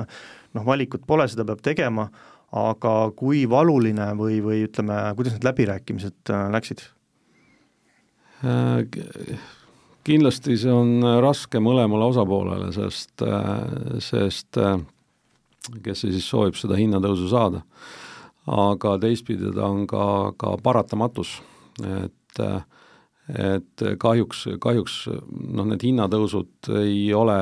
noh, 0.54 0.66
valikut 0.66 1.08
pole, 1.10 1.26
seda 1.32 1.48
peab 1.50 1.66
tegema, 1.66 2.06
aga 2.56 2.94
kui 3.18 3.44
valuline 3.50 4.12
või, 4.18 4.40
või 4.46 4.64
ütleme, 4.68 5.02
kuidas 5.18 5.36
need 5.36 5.50
läbirääkimised 5.50 6.34
äh, 6.34 6.48
läksid? 6.54 6.86
Äh, 8.40 9.40
kindlasti 10.08 10.56
see 10.58 10.72
on 10.72 11.04
raske 11.24 11.60
mõlemale 11.64 12.08
osapoolele, 12.12 12.72
sest, 12.76 13.22
äh, 13.26 14.00
sest 14.04 14.60
kes 15.84 16.06
siis 16.06 16.26
soovib 16.26 16.58
seda 16.60 16.78
hinnatõusu 16.80 17.30
saada. 17.32 17.64
aga 18.50 18.96
teistpidi 18.98 19.52
ta 19.54 19.68
on 19.70 19.84
ka, 19.86 20.34
ka 20.40 20.56
paratamatus, 20.64 21.36
et 21.84 22.40
äh, 22.42 22.64
et 23.30 23.84
kahjuks, 24.02 24.46
kahjuks 24.62 24.96
noh, 25.10 25.68
need 25.70 25.84
hinnatõusud 25.86 26.72
ei 26.80 27.12
ole 27.14 27.38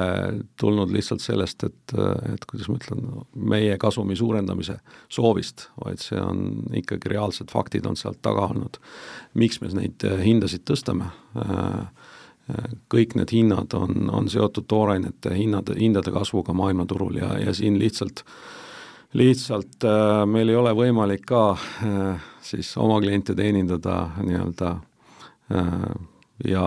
tulnud 0.59 0.91
lihtsalt 0.91 1.23
sellest, 1.23 1.63
et, 1.63 1.95
et 2.33 2.43
kuidas 2.49 2.67
ma 2.71 2.79
ütlen, 2.81 3.05
meie 3.53 3.77
kasumi 3.79 4.17
suurendamise 4.19 4.79
soovist, 5.13 5.69
vaid 5.83 6.03
see 6.03 6.19
on 6.19 6.43
ikkagi 6.81 7.13
reaalsed 7.13 7.53
faktid 7.53 7.87
on 7.87 7.95
sealt 7.99 8.19
taga 8.25 8.49
olnud. 8.49 8.81
miks 9.33 9.61
me 9.61 9.71
neid 9.73 10.07
hindasid 10.23 10.67
tõstame? 10.67 11.11
kõik 12.87 13.17
need 13.19 13.31
hinnad 13.35 13.73
on, 13.75 14.07
on 14.07 14.29
seotud 14.31 14.63
toorainete 14.71 15.33
hinnade, 15.35 15.73
hindade 15.75 16.13
kasvuga 16.15 16.53
maailmaturul 16.55 17.17
ja, 17.19 17.33
ja 17.43 17.53
siin 17.53 17.75
lihtsalt 17.79 18.23
lihtsalt 19.13 19.83
äh, 19.83 20.25
meil 20.27 20.51
ei 20.51 20.55
ole 20.55 20.73
võimalik 20.75 21.25
ka 21.27 21.41
äh, 21.55 22.27
siis 22.43 22.73
oma 22.79 22.99
kliente 23.03 23.35
teenindada 23.35 24.09
nii-öelda 24.23 24.75
ja 26.47 26.63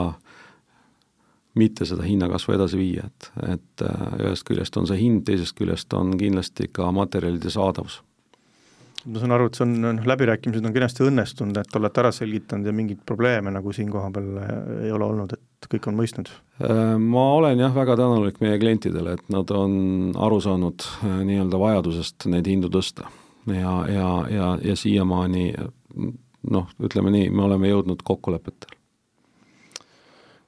mitte 1.59 1.87
seda 1.89 2.05
hinnakasvu 2.07 2.55
edasi 2.55 2.79
viia, 2.79 3.09
et, 3.09 3.33
et 3.57 3.85
äh, 3.87 4.13
ühest 4.21 4.47
küljest 4.49 4.77
on 4.79 4.87
see 4.89 5.01
hind, 5.01 5.25
teisest 5.27 5.57
küljest 5.59 5.93
on 5.99 6.15
kindlasti 6.21 6.71
ka 6.73 6.91
materjalide 6.95 7.51
saadavus. 7.51 8.01
ma 9.07 9.21
saan 9.23 9.33
aru, 9.33 9.49
et 9.49 9.59
see 9.59 9.65
on, 9.65 9.75
noh, 9.83 10.07
läbirääkimised 10.07 10.67
on 10.69 10.77
kenasti 10.77 11.07
õnnestunud, 11.07 11.57
et 11.61 11.77
olete 11.81 12.03
ära 12.03 12.13
selgitanud 12.15 12.69
ja 12.69 12.75
mingeid 12.77 13.01
probleeme 13.09 13.53
nagu 13.55 13.73
siin 13.77 13.91
kohapeal 13.91 14.43
äh, 14.45 14.53
ei 14.87 14.95
ole 14.95 15.09
olnud, 15.09 15.35
et 15.35 15.71
kõik 15.73 15.91
on 15.91 15.99
mõistnud? 15.99 16.31
Ma 16.61 17.25
olen 17.39 17.61
jah, 17.61 17.73
väga 17.75 17.97
tänulik 17.97 18.41
meie 18.45 18.59
klientidele, 18.61 19.17
et 19.17 19.33
nad 19.33 19.51
on 19.57 20.13
aru 20.21 20.41
saanud 20.45 20.85
nii-öelda 21.25 21.61
vajadusest 21.61 22.29
neid 22.33 22.49
hindu 22.49 22.69
tõsta 22.73 23.09
ja, 23.49 23.75
ja, 23.89 24.11
ja, 24.31 24.51
ja 24.65 24.77
siiamaani 24.77 25.51
noh, 26.49 26.69
ütleme 26.81 27.13
nii, 27.15 27.31
me 27.35 27.45
oleme 27.47 27.71
jõudnud 27.71 28.05
kokkulepetele. 28.07 28.77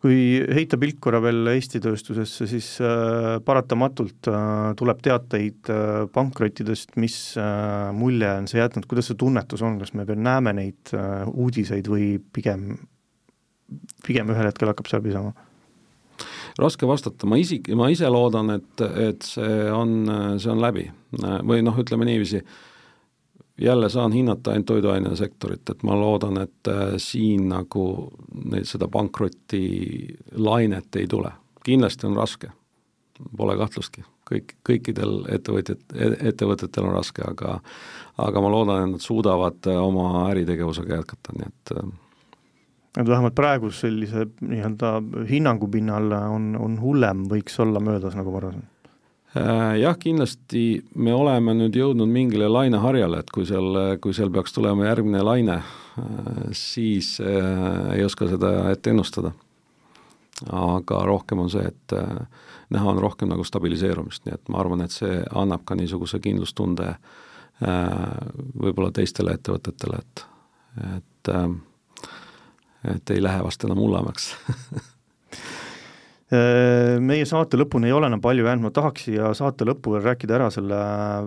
kui 0.02 0.16
heita 0.50 0.74
pilk 0.82 0.96
korra 0.98 1.20
veel 1.22 1.46
Eesti 1.52 1.78
tööstusesse, 1.82 2.48
siis 2.50 2.68
äh, 2.82 3.36
paratamatult 3.46 4.26
äh, 4.26 4.72
tuleb 4.78 5.02
teateid 5.04 5.70
äh, 5.70 5.90
pankrottidest, 6.10 6.96
mis 6.98 7.36
äh, 7.38 7.92
mulje 7.94 8.32
on 8.40 8.48
see 8.50 8.58
jätnud, 8.58 8.88
kuidas 8.90 9.12
see 9.12 9.20
tunnetus 9.20 9.62
on, 9.62 9.78
kas 9.78 9.94
me 9.94 10.06
veel 10.08 10.18
näeme 10.18 10.56
neid 10.58 10.90
äh, 10.98 11.22
uudiseid 11.30 11.86
või 11.92 12.16
pigem, 12.34 12.72
pigem 14.02 14.34
ühel 14.34 14.50
hetkel 14.50 14.72
hakkab 14.72 14.90
see 14.90 14.98
läbi 14.98 15.14
saama? 15.14 15.36
raske 16.58 16.84
vastata, 16.84 17.28
ma 17.30 17.38
isik-, 17.40 17.70
ma 17.78 17.86
ise 17.88 18.10
loodan, 18.12 18.50
et, 18.58 18.82
et 19.06 19.24
see 19.24 19.62
on, 19.72 20.02
see 20.36 20.50
on 20.52 20.60
läbi. 20.60 20.82
Või 21.48 21.62
noh, 21.64 21.78
ütleme 21.80 22.04
niiviisi. 22.04 22.42
äh,, 22.42 22.71
jälle 23.60 23.88
saan 23.88 24.12
hinnata 24.12 24.50
ainult 24.50 24.66
toiduainesektorit, 24.66 25.70
et 25.70 25.82
ma 25.82 25.96
loodan, 26.00 26.40
et 26.42 26.68
äh, 26.68 26.94
siin 26.96 27.48
nagu 27.48 28.12
neid, 28.44 28.64
seda 28.64 28.88
pankroti 28.88 29.62
lainet 30.36 30.96
ei 30.96 31.06
tule. 31.06 31.32
kindlasti 31.64 32.06
on 32.06 32.16
raske, 32.16 32.48
pole 33.36 33.56
kahtlustki, 33.56 34.02
kõik, 34.30 34.56
kõikidel 34.66 35.20
ettevõtjad, 35.30 35.84
ettevõtetel 36.20 36.88
on 36.88 36.96
raske, 36.96 37.22
aga 37.28 37.60
aga 38.18 38.40
ma 38.40 38.50
loodan, 38.50 38.82
et 38.82 38.96
nad 38.96 39.04
suudavad 39.04 39.68
äh, 39.68 39.78
oma 39.78 40.28
äritegevusega 40.30 41.00
jätkata, 41.00 41.36
nii 41.38 41.48
et 41.48 41.76
äh, 41.76 41.92
et 43.00 43.08
vähemalt 43.08 43.34
praegu 43.34 43.70
sellise 43.72 44.26
nii-öelda 44.40 44.98
hinnangu 45.30 45.68
pinnal 45.72 46.12
on, 46.12 46.52
on 46.60 46.76
hullem, 46.80 47.24
võiks 47.30 47.56
olla 47.62 47.80
möödas 47.80 48.16
nagu 48.18 48.34
varasem. 48.34 48.60
Äh, 48.60 48.71
jah, 49.80 49.96
kindlasti 49.98 50.82
me 50.94 51.14
oleme 51.14 51.54
nüüd 51.56 51.76
jõudnud 51.76 52.10
mingile 52.10 52.48
laineharjale, 52.50 53.22
et 53.22 53.30
kui 53.32 53.46
seal, 53.48 53.96
kui 54.02 54.14
seal 54.16 54.32
peaks 54.32 54.52
tulema 54.52 54.86
järgmine 54.90 55.22
laine, 55.24 55.58
äh, 55.62 56.44
siis 56.56 57.14
äh, 57.20 57.96
ei 57.96 58.04
oska 58.04 58.28
seda 58.30 58.52
ette 58.72 58.92
ennustada. 58.92 59.32
aga 60.50 61.04
rohkem 61.06 61.38
on 61.38 61.50
see, 61.52 61.62
et 61.62 61.92
näha 62.74 62.88
on 62.90 62.98
rohkem 62.98 63.28
nagu 63.30 63.44
stabiliseerumist, 63.46 64.24
nii 64.26 64.34
et 64.34 64.48
ma 64.50 64.58
arvan, 64.58 64.80
et 64.82 64.90
see 64.90 65.20
annab 65.38 65.62
ka 65.64 65.76
niisuguse 65.78 66.18
kindlustunde 66.18 66.96
võib-olla 68.58 68.90
teistele 68.90 69.36
ettevõtetele, 69.36 70.00
et, 70.02 70.24
et 70.96 71.30
et 72.96 73.10
ei 73.14 73.22
lähe 73.22 73.44
vast 73.44 73.62
enam 73.62 73.78
hullemaks 73.78 74.32
Äh, 74.74 74.82
meie 76.32 77.24
saate 77.28 77.58
lõpuni 77.60 77.90
ei 77.90 77.92
ole 77.92 78.08
enam 78.08 78.22
palju 78.24 78.46
jäänud, 78.46 78.64
ma 78.64 78.70
tahaks 78.72 79.08
siia 79.08 79.32
saate 79.36 79.66
lõppu 79.68 79.96
veel 79.96 80.06
rääkida 80.06 80.38
ära 80.38 80.48
selle 80.54 80.78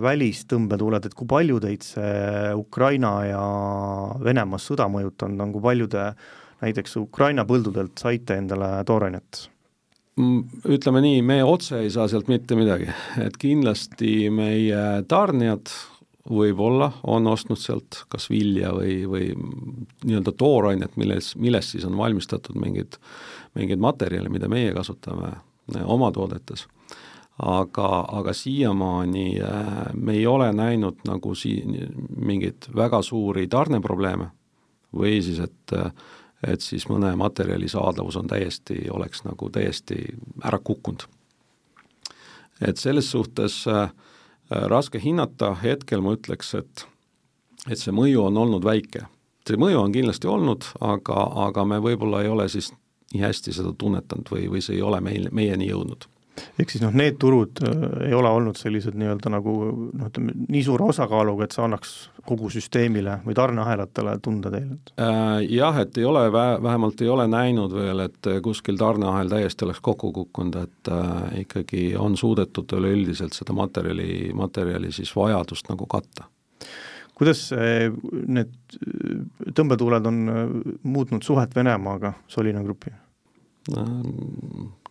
välistõmbetuuled, 0.02 1.06
et 1.06 1.14
kui 1.14 1.28
palju 1.30 1.60
teid 1.62 1.86
see 1.86 2.54
Ukraina 2.58 3.12
ja 3.28 3.42
Venemaa 4.24 4.58
sõda 4.62 4.88
mõjutanud 4.90 5.44
on, 5.44 5.52
kui 5.54 5.66
palju 5.68 5.90
te 5.92 6.08
näiteks 6.64 6.96
Ukraina 7.04 7.46
põldudelt 7.46 7.98
saite 8.02 8.40
endale 8.40 8.78
toorainet? 8.88 9.46
ütleme 10.16 11.02
nii, 11.04 11.20
me 11.20 11.42
otse 11.44 11.82
ei 11.84 11.90
saa 11.92 12.06
sealt 12.08 12.30
mitte 12.32 12.56
midagi, 12.56 12.88
et 13.20 13.34
kindlasti 13.36 14.30
meie 14.32 15.02
tarnijad 15.08 15.68
võib-olla 16.26 16.90
on 17.06 17.28
ostnud 17.30 17.60
sealt 17.60 18.02
kas 18.12 18.30
vilja 18.30 18.72
või, 18.74 19.02
või 19.08 19.28
nii-öelda 19.36 20.32
toorainet, 20.38 20.96
milles, 20.96 21.34
millest 21.36 21.74
siis 21.74 21.84
on 21.86 21.98
valmistatud 21.98 22.56
mingeid, 22.58 22.96
mingeid 23.56 23.80
materjale, 23.82 24.28
mida 24.28 24.48
meie 24.52 24.72
kasutame 24.76 25.32
oma 25.84 26.12
toodetes 26.14 26.66
aga, 27.42 27.88
aga 28.08 28.32
siiamaani 28.32 29.40
äh, 29.40 29.94
me 29.94 30.12
ei 30.12 30.26
ole 30.26 30.52
näinud 30.52 31.04
nagu 31.08 31.34
siin 31.34 31.76
mingeid 32.16 32.68
väga 32.76 33.02
suuri 33.02 33.46
tarneprobleeme 33.48 34.30
või 34.96 35.20
siis, 35.22 35.40
et 35.40 35.76
et 36.46 36.60
siis 36.60 36.84
mõne 36.88 37.14
materjali 37.16 37.68
saadavus 37.68 38.16
on 38.20 38.26
täiesti, 38.28 38.76
oleks 38.92 39.24
nagu 39.24 39.48
täiesti 39.50 39.96
ära 40.44 40.58
kukkunud. 40.58 41.02
et 42.60 42.76
selles 42.76 43.10
suhtes 43.10 43.66
äh, 43.68 43.90
raske 44.50 45.00
hinnata, 45.02 45.54
hetkel 45.54 46.00
ma 46.00 46.14
ütleks, 46.16 46.54
et 46.54 46.86
et 47.70 47.78
see 47.78 47.92
mõju 47.92 48.22
on 48.28 48.36
olnud 48.36 48.64
väike. 48.64 49.06
see 49.48 49.56
mõju 49.56 49.80
on 49.80 49.92
kindlasti 49.92 50.26
olnud, 50.26 50.64
aga, 50.80 51.28
aga 51.48 51.64
me 51.64 51.78
võib-olla 51.78 52.22
ei 52.22 52.28
ole 52.28 52.48
siis 52.48 52.72
nii 53.14 53.22
hästi 53.22 53.54
seda 53.54 53.72
tunnetanud 53.78 54.30
või, 54.32 54.50
või 54.50 54.62
see 54.64 54.78
ei 54.78 54.84
ole 54.84 55.00
meil, 55.04 55.28
meieni 55.32 55.70
jõudnud 55.70 56.08
ehk 56.60 56.72
siis 56.72 56.82
noh, 56.84 56.92
need 56.96 57.16
turud 57.20 57.60
äh, 57.64 57.84
ei 58.08 58.14
ole 58.16 58.30
olnud 58.32 58.58
sellised 58.58 58.96
nii-öelda 58.98 59.32
nagu 59.32 59.54
noh, 59.70 60.10
ütleme 60.10 60.34
nii 60.46 60.62
suure 60.66 60.88
osakaaluga, 60.90 61.46
et 61.46 61.56
see 61.56 61.64
annaks 61.64 61.94
kogu 62.26 62.50
süsteemile 62.52 63.20
või 63.26 63.36
tarneahelatele 63.38 64.16
tunda 64.24 64.52
teile 64.52 64.78
äh,? 65.00 65.46
Jah, 65.56 65.80
et 65.82 65.98
ei 65.98 66.06
ole, 66.08 66.26
vähemalt 66.32 67.02
ei 67.02 67.10
ole 67.12 67.26
näinud 67.30 67.74
veel, 67.76 68.04
et 68.08 68.30
kuskil 68.44 68.78
tarneahel 68.80 69.30
täiesti 69.32 69.66
oleks 69.66 69.82
kokku 69.84 70.12
kukkunud, 70.16 70.58
et 70.66 70.92
äh, 70.92 71.40
ikkagi 71.44 71.86
on 72.00 72.16
suudetud 72.20 72.76
üleüldiselt 72.78 73.36
seda 73.36 73.56
materjali, 73.56 74.32
materjali 74.36 74.92
siis 74.94 75.14
vajadust 75.16 75.72
nagu 75.72 75.88
katta 75.90 76.30
kuidas 77.16 77.48
need 77.52 78.52
tõmbetuuled 79.56 80.08
on 80.08 80.18
muutnud 80.84 81.24
suhet 81.24 81.54
Venemaaga 81.56 82.12
Solina 82.28 82.62
Grupi? 82.66 82.92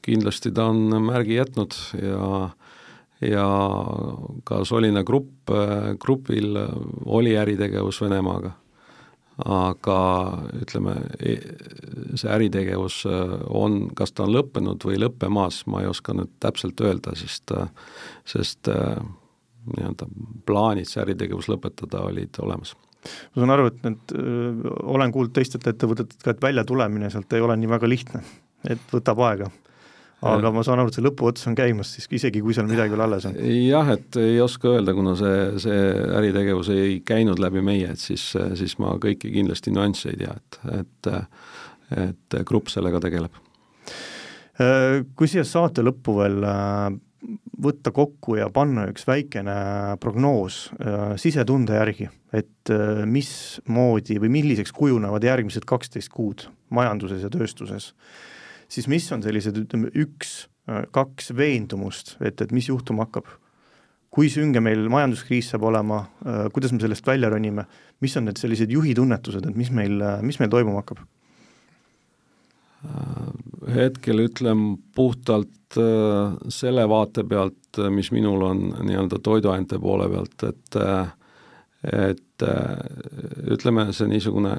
kindlasti 0.05 0.51
ta 0.53 0.67
on 0.69 0.89
märgi 1.05 1.37
jätnud 1.37 1.75
ja 2.01 2.49
ja 3.21 3.47
ka 4.43 4.63
Solina 4.65 5.03
grupp, 5.03 5.49
grupil 5.99 6.57
oli 7.05 7.37
äritegevus 7.37 8.01
Venemaaga. 8.01 8.51
aga 9.35 9.95
ütleme, 10.61 10.93
e-, 11.19 12.13
see 12.15 12.29
äritegevus 12.31 13.01
on, 13.51 13.89
kas 13.91 14.13
ta 14.15 14.23
on 14.23 14.31
lõppenud 14.31 14.85
või 14.87 14.95
lõppemas, 15.01 15.65
ma 15.67 15.81
ei 15.83 15.89
oska 15.91 16.15
nüüd 16.15 16.31
täpselt 16.39 16.79
öelda, 16.79 17.11
sest, 17.19 17.51
sest 18.23 18.71
nii-öelda 19.73 20.09
plaanid 20.45 20.89
see 20.89 21.03
äritegevus 21.03 21.49
lõpetada 21.51 22.05
olid 22.09 22.41
olemas 22.43 22.75
ma 22.75 23.41
saan 23.41 23.53
aru, 23.53 23.67
et 23.69 23.83
need, 23.85 24.15
olen 24.95 25.13
kuulnud 25.13 25.35
teistelt 25.35 25.67
ettevõtetelt 25.69 26.23
ka, 26.23 26.33
et 26.33 26.41
väljatulemine 26.41 27.11
sealt 27.13 27.33
ei 27.37 27.43
ole 27.45 27.57
nii 27.61 27.69
väga 27.69 27.89
lihtne, 27.89 28.23
et 28.69 28.91
võtab 28.93 29.21
aega 29.27 29.51
aga 30.25 30.51
ma 30.53 30.63
saan 30.65 30.81
aru, 30.81 30.89
et 30.89 30.97
see 30.97 31.05
lõpuots 31.05 31.45
on 31.49 31.57
käimas 31.57 31.91
siis, 31.95 32.07
isegi 32.17 32.41
kui 32.41 32.55
seal 32.55 32.67
midagi 32.69 32.93
veel 32.93 33.03
alles 33.05 33.27
on. 33.29 33.35
jah, 33.37 33.91
et 33.93 34.17
ei 34.21 34.39
oska 34.41 34.71
öelda, 34.71 34.95
kuna 34.97 35.13
see, 35.19 35.37
see 35.61 35.83
äritegevus 36.17 36.71
ei 36.73 36.97
käinud 37.05 37.41
läbi 37.43 37.61
meie, 37.65 37.91
et 37.93 38.01
siis, 38.01 38.31
siis 38.59 38.77
ma 38.81 38.95
kõiki 39.01 39.33
kindlasti 39.35 39.73
nüansse 39.75 40.13
ei 40.13 40.21
tea, 40.23 40.35
et, 40.41 40.59
et 40.79 41.15
et 41.93 42.35
grupp 42.49 42.71
sellega 42.73 42.97
tegeleb. 42.97 43.35
Kui 44.57 45.29
siia 45.29 45.43
saate 45.45 45.83
lõppu 45.85 46.15
veel 46.17 46.39
äh, 46.49 46.87
võtta 47.65 47.91
kokku 47.95 48.37
ja 48.39 48.49
panna 48.53 48.85
üks 48.91 49.07
väikene 49.07 49.55
prognoos 50.03 50.69
äh, 50.77 51.15
sisetunde 51.21 51.79
järgi, 51.79 52.09
et 52.35 52.73
äh, 52.73 53.03
mismoodi 53.09 54.19
või 54.21 54.33
milliseks 54.39 54.75
kujunevad 54.75 55.23
järgmised 55.25 55.65
kaksteist 55.67 56.13
kuud 56.13 56.47
majanduses 56.75 57.23
ja 57.23 57.31
tööstuses 57.33 57.93
siis 58.69 58.87
mis 58.91 59.07
on 59.13 59.23
sellised, 59.23 59.57
ütleme, 59.65 59.91
üks, 59.97 60.45
kaks 60.95 61.31
veendumust, 61.37 62.15
et, 62.25 62.41
et 62.41 62.53
mis 62.55 62.69
juhtuma 62.71 63.07
hakkab? 63.07 63.33
kui 64.15 64.29
sünge 64.31 64.61
meil 64.63 64.85
majanduskriis 64.87 65.49
saab 65.51 65.65
olema, 65.67 65.97
kuidas 66.55 66.71
me 66.71 66.79
sellest 66.79 67.03
välja 67.03 67.27
ronime, 67.27 67.65
mis 67.99 68.13
on 68.15 68.23
need 68.29 68.39
sellised 68.39 68.71
juhitunnetused, 68.71 69.43
et 69.43 69.57
mis 69.59 69.67
meil, 69.75 69.99
mis 70.23 70.39
meil 70.39 70.53
toimuma 70.53 70.79
hakkab? 70.79 71.01
Hetkel 73.73 74.25
ütlen 74.27 74.65
puhtalt 74.95 75.79
äh, 75.81 76.35
selle 76.49 76.87
vaate 76.89 77.23
pealt, 77.23 77.79
mis 77.91 78.11
minul 78.15 78.43
on 78.45 78.65
nii-öelda 78.85 79.19
toiduainete 79.23 79.79
poole 79.81 80.09
pealt, 80.11 80.43
et 80.49 80.81
äh, 80.81 81.13
et 81.93 82.41
äh, 82.41 82.77
ütleme, 83.51 83.89
see 83.93 84.09
niisugune 84.09 84.57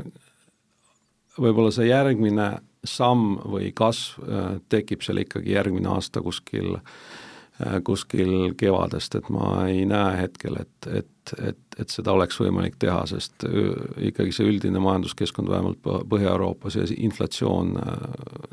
võib-olla 1.40 1.72
see 1.74 1.88
järgmine 1.88 2.50
samm 2.86 3.36
või 3.50 3.72
kasv 3.76 4.22
äh, 4.22 4.48
tekib 4.72 5.04
seal 5.04 5.22
ikkagi 5.24 5.56
järgmine 5.56 5.90
aasta 5.96 6.22
kuskil, 6.24 6.76
äh, 6.78 7.78
kuskil 7.84 8.54
kevadest, 8.58 9.18
et 9.18 9.30
ma 9.34 9.66
ei 9.66 9.84
näe 9.88 10.22
hetkel, 10.22 10.60
et, 10.62 10.90
et, 11.02 11.12
et, 11.42 11.58
et 11.78 11.92
seda 11.92 12.12
oleks 12.16 12.38
võimalik 12.40 12.78
teha, 12.82 13.00
sest 13.10 13.46
äh, 13.48 13.72
ikkagi 14.10 14.34
see 14.34 14.48
üldine 14.48 14.82
majanduskeskkond 14.82 15.50
vähemalt 15.50 15.80
Põhja-Euroopas 15.84 16.78
ja 16.78 16.86
inflatsioon 16.96 17.74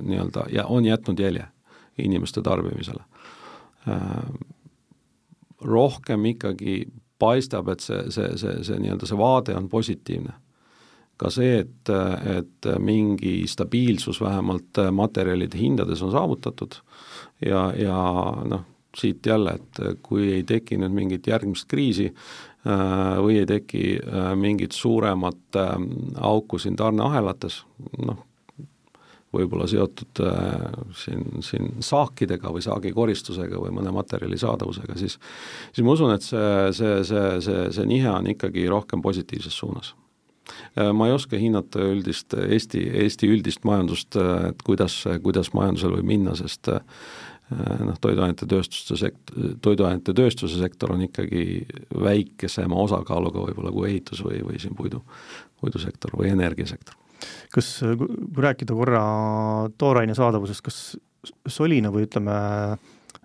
nii-öelda 0.01 0.47
ja 0.53 0.65
on 0.71 0.85
jätnud 0.85 1.19
jälje 1.19 1.47
inimeste 1.97 2.41
tarbimisele. 2.41 3.03
rohkem 5.61 6.25
ikkagi 6.25 6.87
paistab, 7.19 7.69
et 7.69 7.79
see, 7.79 7.99
see, 8.11 8.37
see, 8.37 8.63
see 8.63 8.79
nii-öelda 8.79 9.07
see 9.07 9.19
vaade 9.19 9.55
on 9.55 9.69
positiivne 9.69 10.33
ka 11.17 11.29
see, 11.31 11.59
et, 11.61 11.91
et 12.37 12.69
mingi 12.81 13.43
stabiilsus 13.47 14.19
vähemalt 14.21 14.81
materjalide 14.91 15.57
hindades 15.59 16.01
on 16.01 16.11
saavutatud 16.11 16.79
ja, 17.45 17.67
ja 17.77 17.97
noh, 18.49 18.65
siit 18.97 19.25
jälle, 19.25 19.55
et 19.57 20.01
kui 20.05 20.31
ei 20.33 20.43
teki 20.47 20.77
nüüd 20.81 20.93
mingit 20.93 21.27
järgmist 21.29 21.67
kriisi 21.69 22.09
äh, 22.09 22.52
või 22.63 23.41
ei 23.41 23.47
teki 23.49 23.87
äh, 23.99 24.29
mingit 24.39 24.71
suuremat 24.71 25.57
äh, 25.59 25.73
auku 26.23 26.59
siin 26.61 26.77
tarneahelates, 26.79 27.63
noh, 28.05 28.21
võib-olla 29.33 29.65
seotud 29.65 30.19
siin, 30.93 31.41
siin 31.41 31.71
saakidega 31.81 32.51
või 32.53 32.61
saagikoristusega 32.61 33.57
või 33.57 33.73
mõne 33.73 33.91
materjali 33.91 34.37
saadavusega, 34.37 34.93
siis 34.99 35.17
siis 35.73 35.81
ma 35.81 35.97
usun, 35.97 36.13
et 36.13 36.21
see, 36.21 36.53
see, 36.77 37.01
see, 37.09 37.25
see, 37.41 37.65
see 37.73 37.89
nihe 37.89 38.11
on 38.13 38.29
ikkagi 38.35 38.67
rohkem 38.69 39.01
positiivses 39.01 39.57
suunas. 39.57 39.95
Äh, 40.77 40.91
ma 40.91 41.07
ei 41.07 41.15
oska 41.15 41.39
hinnata 41.39 41.83
üldist 41.87 42.35
Eesti, 42.35 42.81
Eesti 43.03 43.29
üldist 43.31 43.63
majandust, 43.67 44.17
äh, 44.19 44.49
et 44.51 44.63
kuidas, 44.67 45.03
kuidas 45.23 45.53
majandusel 45.55 45.95
võib 45.97 46.09
minna, 46.09 46.35
sest 46.37 46.69
äh, 46.71 46.81
noh, 47.51 47.97
toiduainete 48.01 48.47
tööstuse 48.49 48.97
sekt-, 48.99 49.33
toiduainete 49.63 50.15
tööstuse 50.17 50.59
sektor 50.61 50.93
on 50.95 51.05
ikkagi 51.07 51.63
väikesema 52.03 52.77
osakaaluga 52.85 53.47
võib-olla 53.47 53.73
kui 53.75 53.89
ehitus 53.91 54.23
või, 54.25 54.41
või 54.45 54.61
siin 54.61 54.75
puidu, 54.77 55.03
puidusektor 55.61 56.15
või 56.19 56.31
energiasektor. 56.33 56.95
kas, 57.53 57.75
kui 57.83 58.45
rääkida 58.47 58.75
korra 58.77 59.03
tooraine 59.77 60.15
saadavusest, 60.17 60.63
kas 60.65 60.83
Solina 61.47 61.87
või 61.93 62.03
ütleme, 62.03 62.33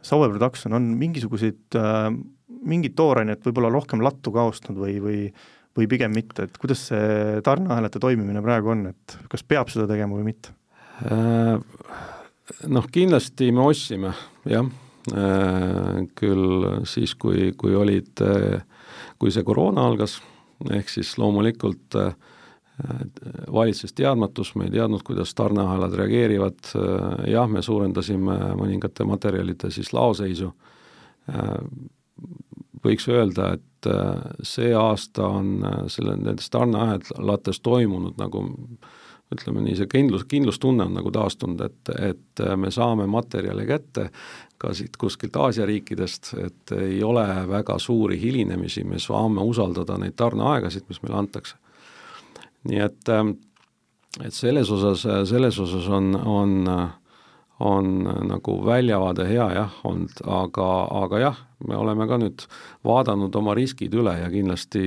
Saue 0.06 0.28
Production 0.30 0.76
on 0.78 0.84
mingisuguseid, 1.00 1.74
mingit 2.68 2.94
toorainet 2.98 3.42
võib-olla 3.42 3.72
rohkem 3.74 4.04
lattu 4.04 4.30
ka 4.34 4.44
ostnud 4.46 4.78
või, 4.78 4.98
või 5.02 5.22
või 5.78 5.86
pigem 5.86 6.14
mitte, 6.14 6.48
et 6.48 6.56
kuidas 6.58 6.88
see 6.90 7.40
tarneahelate 7.46 8.00
toimimine 8.02 8.42
praegu 8.42 8.72
on, 8.74 8.88
et 8.90 9.18
kas 9.30 9.44
peab 9.46 9.70
seda 9.70 9.86
tegema 9.90 10.16
või 10.18 10.32
mitte? 10.32 10.50
Äh, 11.06 11.60
noh, 12.68 12.86
kindlasti 12.92 13.51
me 13.55 13.66
ostsime, 13.68 14.12
jah, 14.49 14.66
äh, 15.12 16.01
küll 16.18 16.66
siis, 16.88 17.14
kui, 17.20 17.53
kui 17.59 17.76
olid, 17.76 18.12
äh, 18.24 18.64
kui 19.18 19.32
see 19.34 19.46
koroona 19.46 19.86
algas, 19.88 20.18
ehk 20.70 20.90
siis 20.90 21.16
loomulikult 21.18 21.96
valitses 23.51 23.90
teadmatus, 23.99 24.53
me 24.55 24.68
ei 24.68 24.72
teadnud, 24.76 25.03
kuidas 25.03 25.32
tarneahelad 25.34 25.96
reageerivad, 25.99 26.68
jah, 27.26 27.49
me 27.51 27.59
suurendasime 27.62 28.36
mõningate 28.55 29.03
materjalide 29.07 29.70
siis 29.74 29.90
laoseisu, 29.90 30.53
võiks 32.84 33.09
öelda, 33.11 33.53
et 33.59 33.88
äh, 33.90 34.30
see 34.46 34.72
aasta 34.76 35.26
on 35.38 35.59
äh, 35.66 35.80
selle, 35.92 36.16
nendes 36.18 36.51
tarneahelates 36.55 37.61
toimunud 37.64 38.18
nagu 38.20 38.44
ütleme 39.35 39.61
nii, 39.61 39.76
see 39.76 39.89
kindlus, 39.91 40.24
kindlustunne 40.29 40.87
on 40.89 40.95
nagu 40.97 41.11
taastunud, 41.12 41.61
et, 41.66 41.91
et 42.11 42.45
me 42.57 42.70
saame 42.72 43.07
materjale 43.11 43.66
kätte 43.68 44.09
ka 44.59 44.72
siit 44.74 44.97
kuskilt 44.99 45.37
Aasia 45.37 45.66
riikidest, 45.68 46.33
et 46.43 46.72
ei 46.79 47.03
ole 47.05 47.24
väga 47.49 47.79
suuri 47.79 48.18
hilinemisi, 48.20 48.85
me 48.85 48.99
saame 48.99 49.45
usaldada 49.47 49.99
neid 50.01 50.16
tarneaegasid, 50.18 50.89
mis 50.89 51.03
meile 51.03 51.20
antakse. 51.20 51.57
nii 52.68 52.81
et, 52.85 53.12
et 54.24 54.35
selles 54.35 54.70
osas, 54.70 55.05
selles 55.31 55.59
osas 55.62 55.87
on, 55.95 56.11
on, 56.26 56.57
on 57.61 57.93
nagu 58.29 58.57
väljavaade 58.66 59.29
hea 59.29 59.47
jah 59.55 59.79
olnud, 59.87 60.24
aga, 60.26 60.66
aga 61.05 61.22
jah, 61.22 61.39
me 61.68 61.79
oleme 61.79 62.09
ka 62.11 62.18
nüüd 62.18 62.43
vaadanud 62.87 63.35
oma 63.39 63.55
riskid 63.55 63.95
üle 63.95 64.16
ja 64.18 64.29
kindlasti 64.31 64.83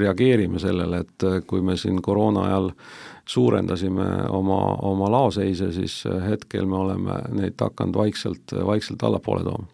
reageerime 0.00 0.60
sellele, 0.60 1.04
et 1.04 1.46
kui 1.46 1.60
me 1.60 1.76
siin 1.76 2.00
koroona 2.02 2.48
ajal 2.48 2.72
suurendasime 3.30 4.06
oma, 4.34 4.60
oma 4.88 5.10
laoseise, 5.12 5.70
siis 5.72 6.00
hetkel 6.26 6.66
me 6.66 6.80
oleme 6.80 7.18
neid 7.36 7.60
hakanud 7.62 8.00
vaikselt, 8.02 8.56
vaikselt 8.66 9.02
allapoole 9.06 9.44
tooma. 9.46 9.68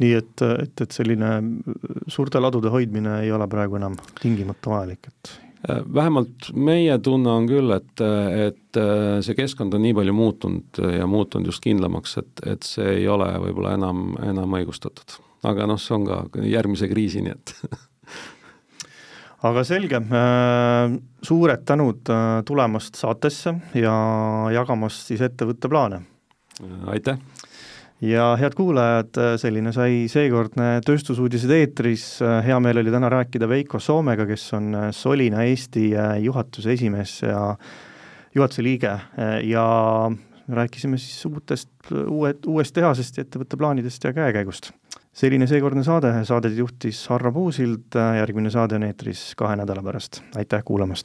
nii 0.00 0.12
et, 0.12 0.44
et, 0.62 0.80
et 0.84 0.92
selline 0.92 1.32
suurte 2.12 2.40
ladude 2.40 2.72
hoidmine 2.72 3.20
ei 3.24 3.32
ole 3.32 3.48
praegu 3.48 3.78
enam 3.80 3.96
tingimata 4.20 4.72
vajalik, 4.72 5.08
et 5.08 5.36
vähemalt 5.94 6.50
meie 6.54 6.98
tunne 7.02 7.30
on 7.32 7.46
küll, 7.48 7.72
et, 7.74 8.02
et 8.48 8.80
see 9.24 9.36
keskkond 9.38 9.74
on 9.74 9.82
nii 9.82 9.94
palju 9.96 10.14
muutunud 10.16 10.80
ja 10.98 11.06
muutunud 11.10 11.50
just 11.50 11.64
kindlamaks, 11.64 12.18
et, 12.22 12.44
et 12.46 12.66
see 12.66 13.00
ei 13.00 13.08
ole 13.08 13.28
võib-olla 13.46 13.74
enam, 13.78 14.10
enam 14.22 14.56
õigustatud. 14.60 15.18
aga 15.46 15.66
noh, 15.68 15.80
see 15.80 15.96
on 15.96 16.06
ka 16.08 16.44
järgmise 16.44 16.88
kriisini, 16.92 17.34
et 17.34 17.54
aga 19.44 19.64
selge, 19.68 20.00
suured 21.22 21.64
tänud 21.68 22.08
tulemast 22.48 22.96
saatesse 22.96 23.52
ja 23.76 23.96
jagamast 24.54 25.10
siis 25.10 25.20
ettevõtte 25.26 25.68
plaane! 25.68 26.00
aitäh! 26.88 27.18
ja 28.04 28.34
head 28.40 28.56
kuulajad, 28.56 29.18
selline 29.40 29.72
sai 29.72 30.04
seekordne 30.12 30.80
Tööstusuudised 30.84 31.52
eetris, 31.52 32.06
hea 32.44 32.58
meel 32.60 32.82
oli 32.82 32.92
täna 32.92 33.10
rääkida 33.12 33.48
Veiko 33.48 33.80
Soomega, 33.80 34.26
kes 34.28 34.48
on 34.56 34.72
Solina 34.92 35.46
Eesti 35.48 35.90
juhatuse 36.24 36.72
esimees 36.76 37.22
ja 37.24 37.54
juhatuse 38.36 38.64
liige 38.64 38.92
ja 39.48 39.66
rääkisime 40.48 40.98
siis 40.98 41.24
uutest, 41.26 41.70
uue, 42.06 42.34
uuest 42.46 42.74
tehasest 42.76 43.16
ja 43.16 43.24
ettevõtte 43.26 43.56
plaanidest 43.56 44.04
ja 44.04 44.12
käekäigust. 44.16 44.70
Selline 45.16 45.46
seekordne 45.48 45.84
saade, 45.86 46.12
saadet 46.28 46.56
juhtis 46.58 47.06
Harro 47.08 47.32
Puusild, 47.32 47.96
järgmine 48.18 48.52
saade 48.52 48.76
on 48.76 48.84
eetris 48.88 49.30
kahe 49.38 49.56
nädala 49.56 49.84
pärast, 49.84 50.20
aitäh 50.36 50.64
kuulamast! 50.64 51.04